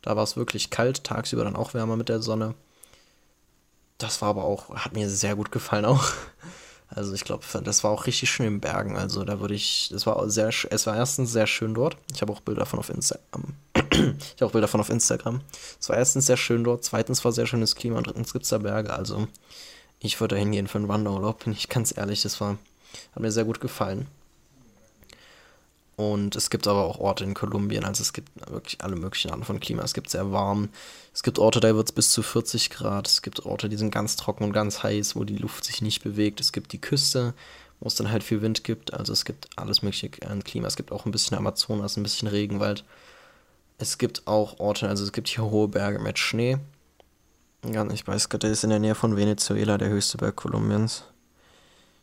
Da 0.00 0.16
war 0.16 0.24
es 0.24 0.36
wirklich 0.36 0.70
kalt, 0.70 1.04
tagsüber 1.04 1.44
dann 1.44 1.56
auch 1.56 1.74
wärmer 1.74 1.96
mit 1.96 2.08
der 2.08 2.22
Sonne. 2.22 2.54
Das 3.98 4.22
war 4.22 4.30
aber 4.30 4.44
auch, 4.44 4.74
hat 4.74 4.94
mir 4.94 5.10
sehr 5.10 5.36
gut 5.36 5.52
gefallen 5.52 5.84
auch. 5.84 6.12
Also 6.94 7.14
ich 7.14 7.24
glaube, 7.24 7.44
das 7.64 7.84
war 7.84 7.90
auch 7.90 8.06
richtig 8.06 8.30
schön 8.30 8.46
in 8.46 8.60
Bergen. 8.60 8.96
Also 8.96 9.24
da 9.24 9.40
würde 9.40 9.54
ich, 9.54 9.90
es 9.94 10.06
war 10.06 10.28
sehr, 10.28 10.50
es 10.70 10.86
war 10.86 10.96
erstens 10.96 11.32
sehr 11.32 11.46
schön 11.46 11.74
dort. 11.74 11.96
Ich 12.12 12.20
habe 12.20 12.32
auch 12.32 12.40
Bilder 12.40 12.66
von 12.66 12.78
auf 12.78 12.90
Instagram. 12.90 13.54
ich 13.74 14.40
habe 14.40 14.46
auch 14.46 14.52
Bilder 14.52 14.68
von 14.68 14.80
auf 14.80 14.90
Instagram. 14.90 15.40
Es 15.80 15.88
war 15.88 15.96
erstens 15.96 16.26
sehr 16.26 16.36
schön 16.36 16.64
dort, 16.64 16.84
zweitens 16.84 17.24
war 17.24 17.32
sehr 17.32 17.46
schönes 17.46 17.76
Klima 17.76 17.98
und 17.98 18.06
drittens 18.06 18.32
gibt 18.32 18.44
es 18.44 18.50
da 18.50 18.58
Berge. 18.58 18.92
Also 18.92 19.26
ich 20.00 20.20
würde 20.20 20.34
da 20.34 20.40
hingehen 20.40 20.68
für 20.68 20.78
einen 20.78 20.88
Wanderurlaub, 20.88 21.44
bin 21.44 21.52
ich 21.52 21.68
ganz 21.68 21.96
ehrlich. 21.96 22.22
Das 22.22 22.40
war, 22.40 22.58
hat 23.14 23.22
mir 23.22 23.32
sehr 23.32 23.44
gut 23.44 23.60
gefallen. 23.60 24.06
Und 25.96 26.36
es 26.36 26.48
gibt 26.48 26.66
aber 26.66 26.84
auch 26.84 26.98
Orte 26.98 27.22
in 27.24 27.34
Kolumbien, 27.34 27.84
also 27.84 28.02
es 28.02 28.14
gibt 28.14 28.30
wirklich 28.50 28.82
alle 28.82 28.96
möglichen 28.96 29.30
Arten 29.30 29.44
von 29.44 29.60
Klima. 29.60 29.82
Es 29.82 29.92
gibt 29.92 30.08
sehr 30.08 30.32
warm, 30.32 30.70
es 31.12 31.22
gibt 31.22 31.38
Orte, 31.38 31.60
da 31.60 31.74
wird 31.74 31.90
es 31.90 31.92
bis 31.92 32.10
zu 32.10 32.22
40 32.22 32.70
Grad, 32.70 33.06
es 33.06 33.20
gibt 33.20 33.44
Orte, 33.44 33.68
die 33.68 33.76
sind 33.76 33.90
ganz 33.90 34.16
trocken 34.16 34.44
und 34.44 34.52
ganz 34.52 34.82
heiß, 34.82 35.16
wo 35.16 35.24
die 35.24 35.36
Luft 35.36 35.64
sich 35.64 35.82
nicht 35.82 36.02
bewegt. 36.02 36.40
Es 36.40 36.52
gibt 36.52 36.72
die 36.72 36.80
Küste, 36.80 37.34
wo 37.78 37.88
es 37.88 37.94
dann 37.94 38.10
halt 38.10 38.22
viel 38.22 38.40
Wind 38.40 38.64
gibt. 38.64 38.94
Also 38.94 39.12
es 39.12 39.24
gibt 39.24 39.50
alles 39.56 39.82
mögliche 39.82 40.10
an 40.26 40.42
Klima. 40.42 40.66
Es 40.66 40.76
gibt 40.76 40.92
auch 40.92 41.04
ein 41.04 41.12
bisschen 41.12 41.36
Amazonas, 41.36 41.96
ein 41.96 42.02
bisschen 42.02 42.28
Regenwald. 42.28 42.84
Es 43.78 43.98
gibt 43.98 44.26
auch 44.26 44.60
Orte, 44.60 44.88
also 44.88 45.04
es 45.04 45.12
gibt 45.12 45.28
hier 45.28 45.44
hohe 45.44 45.68
Berge 45.68 45.98
mit 45.98 46.18
Schnee. 46.18 46.58
Ich 47.92 48.06
weiß 48.06 48.28
gerade, 48.28 48.46
der 48.46 48.52
ist 48.52 48.64
in 48.64 48.70
der 48.70 48.78
Nähe 48.78 48.94
von 48.94 49.16
Venezuela, 49.16 49.76
der 49.78 49.88
höchste 49.90 50.16
Berg 50.16 50.36
Kolumbiens. 50.36 51.04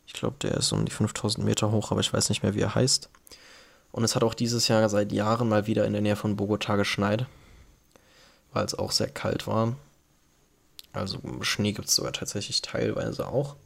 Ich 0.06 0.12
glaube, 0.12 0.36
der 0.42 0.54
ist 0.54 0.72
um 0.72 0.84
die 0.84 0.92
5000 0.92 1.44
Meter 1.44 1.70
hoch, 1.70 1.90
aber 1.90 2.00
ich 2.00 2.12
weiß 2.12 2.28
nicht 2.28 2.42
mehr, 2.42 2.54
wie 2.54 2.60
er 2.60 2.74
heißt. 2.74 3.08
Und 3.92 4.04
es 4.04 4.14
hat 4.14 4.22
auch 4.22 4.34
dieses 4.34 4.68
Jahr 4.68 4.88
seit 4.88 5.12
Jahren 5.12 5.48
mal 5.48 5.66
wieder 5.66 5.84
in 5.84 5.92
der 5.92 6.02
Nähe 6.02 6.16
von 6.16 6.36
Bogota 6.36 6.76
geschneit, 6.76 7.26
weil 8.52 8.64
es 8.64 8.74
auch 8.74 8.92
sehr 8.92 9.08
kalt 9.08 9.46
war. 9.46 9.76
Also 10.92 11.18
Schnee 11.42 11.72
gibt 11.72 11.88
es 11.88 11.96
sogar 11.96 12.12
tatsächlich 12.12 12.62
teilweise 12.62 13.28
auch. 13.28 13.56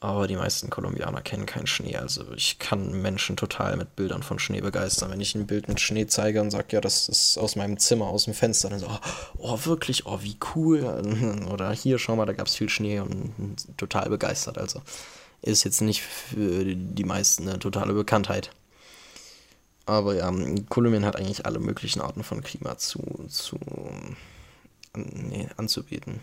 Aber 0.00 0.26
die 0.26 0.36
meisten 0.36 0.68
Kolumbianer 0.68 1.22
kennen 1.22 1.46
keinen 1.46 1.66
Schnee. 1.66 1.96
Also 1.96 2.30
ich 2.34 2.58
kann 2.58 3.00
Menschen 3.00 3.38
total 3.38 3.76
mit 3.76 3.96
Bildern 3.96 4.22
von 4.22 4.38
Schnee 4.38 4.60
begeistern. 4.60 5.10
Wenn 5.10 5.20
ich 5.22 5.34
ein 5.34 5.46
Bild 5.46 5.66
mit 5.66 5.80
Schnee 5.80 6.06
zeige 6.06 6.42
und 6.42 6.50
sage, 6.50 6.66
ja, 6.72 6.82
das 6.82 7.08
ist 7.08 7.38
aus 7.38 7.56
meinem 7.56 7.78
Zimmer, 7.78 8.08
aus 8.08 8.26
dem 8.26 8.34
Fenster, 8.34 8.68
dann 8.68 8.80
so, 8.80 8.98
oh, 9.38 9.58
wirklich, 9.64 10.04
oh, 10.04 10.18
wie 10.20 10.36
cool. 10.54 10.84
Oder 11.50 11.72
hier, 11.72 11.98
schau 11.98 12.16
mal, 12.16 12.26
da 12.26 12.34
gab 12.34 12.48
es 12.48 12.54
viel 12.54 12.68
Schnee 12.68 13.00
und 13.00 13.66
total 13.78 14.10
begeistert. 14.10 14.58
Also 14.58 14.82
ist 15.40 15.64
jetzt 15.64 15.80
nicht 15.80 16.02
für 16.02 16.64
die 16.66 17.04
meisten 17.04 17.48
eine 17.48 17.58
totale 17.58 17.94
Bekanntheit. 17.94 18.50
Aber 19.86 20.14
ja, 20.14 20.32
Kolumbien 20.68 21.04
hat 21.04 21.16
eigentlich 21.16 21.44
alle 21.44 21.58
möglichen 21.58 22.00
Arten 22.00 22.22
von 22.22 22.42
Klima 22.42 22.78
zu, 22.78 23.02
zu 23.28 23.58
nee, 24.94 25.48
anzubieten. 25.56 26.20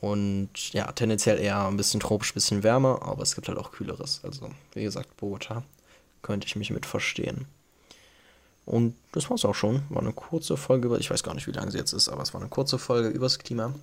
Und 0.00 0.72
ja, 0.72 0.90
tendenziell 0.92 1.38
eher 1.38 1.66
ein 1.66 1.76
bisschen 1.76 2.00
tropisch, 2.00 2.30
ein 2.30 2.34
bisschen 2.34 2.62
wärmer, 2.62 3.02
aber 3.02 3.22
es 3.22 3.34
gibt 3.34 3.48
halt 3.48 3.58
auch 3.58 3.72
kühleres. 3.72 4.20
Also, 4.24 4.50
wie 4.72 4.82
gesagt, 4.82 5.16
Bogota 5.16 5.62
könnte 6.22 6.46
ich 6.46 6.56
mich 6.56 6.70
mit 6.70 6.86
verstehen. 6.86 7.46
Und 8.64 8.94
das 9.12 9.28
war's 9.28 9.44
auch 9.44 9.54
schon. 9.54 9.82
War 9.88 10.00
eine 10.00 10.12
kurze 10.12 10.56
Folge 10.56 10.86
über, 10.86 10.98
ich 10.98 11.10
weiß 11.10 11.22
gar 11.22 11.34
nicht, 11.34 11.46
wie 11.46 11.52
lange 11.52 11.70
sie 11.70 11.78
jetzt 11.78 11.92
ist, 11.92 12.08
aber 12.08 12.22
es 12.22 12.32
war 12.32 12.40
eine 12.40 12.50
kurze 12.50 12.78
Folge 12.78 13.08
übers 13.08 13.38
Klima, 13.38 13.74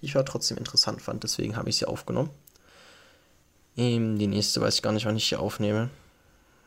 die 0.00 0.06
ich 0.06 0.14
ja 0.14 0.22
trotzdem 0.22 0.58
interessant 0.58 1.02
fand, 1.02 1.24
deswegen 1.24 1.56
habe 1.56 1.70
ich 1.70 1.76
sie 1.76 1.86
aufgenommen. 1.86 2.30
Ähm, 3.76 4.18
die 4.18 4.26
nächste 4.26 4.60
weiß 4.60 4.76
ich 4.76 4.82
gar 4.82 4.92
nicht, 4.92 5.06
wann 5.06 5.16
ich 5.16 5.28
sie 5.28 5.36
aufnehme. 5.36 5.90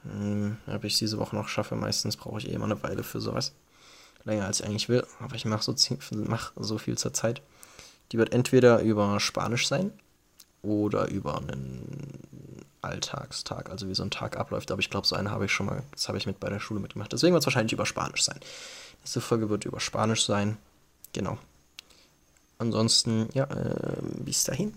Hm, 0.04 0.58
ob 0.68 0.84
ich 0.84 0.98
diese 0.98 1.18
Woche 1.18 1.36
noch 1.36 1.48
schaffe. 1.48 1.76
Meistens 1.76 2.18
brauche 2.18 2.40
ich 2.40 2.50
eh 2.50 2.54
immer 2.54 2.66
eine 2.66 2.82
Weile 2.84 3.04
für 3.04 3.22
sowas. 3.22 3.54
Länger 4.24 4.46
als 4.46 4.60
ich 4.60 4.66
eigentlich 4.66 4.90
will. 4.90 5.06
Aber 5.20 5.36
ich 5.36 5.46
mache 5.46 5.64
so, 5.64 5.76
mach 6.12 6.54
so 6.56 6.78
viel 6.78 6.98
zur 6.98 7.14
Zeit. 7.14 7.42
Die 8.12 8.18
wird 8.18 8.34
entweder 8.34 8.82
über 8.82 9.20
Spanisch 9.20 9.68
sein. 9.68 9.92
oder 10.64 11.08
über 11.10 11.38
einen 11.38 12.20
Alltagstag, 12.82 13.70
also 13.70 13.88
wie 13.88 13.96
so 13.96 14.04
ein 14.04 14.12
Tag 14.12 14.38
abläuft. 14.38 14.72
Aber 14.72 14.80
ich 14.80 14.90
glaube, 14.90 15.08
so 15.08 15.16
eine 15.16 15.32
habe 15.32 15.46
ich 15.46 15.52
schon 15.52 15.66
mal, 15.66 15.84
das 15.92 16.08
habe 16.08 16.18
ich 16.18 16.26
mit 16.26 16.40
bei 16.40 16.50
der 16.50 16.60
Schule 16.60 16.80
mitgemacht. 16.80 17.12
Deswegen 17.14 17.34
wird 17.34 17.42
es 17.42 17.48
wahrscheinlich 17.48 17.74
über 17.74 17.86
Spanisch 17.86 18.24
sein. 18.24 18.40
Nächste 19.00 19.22
Folge 19.22 19.50
wird 19.50 19.66
über 19.66 19.80
Spanisch 19.80 20.26
sein. 20.26 20.58
Genau. 21.14 21.38
Ansonsten, 22.58 23.30
ja, 23.34 23.46
äh, 23.46 23.98
bis 24.20 24.44
dahin. 24.44 24.76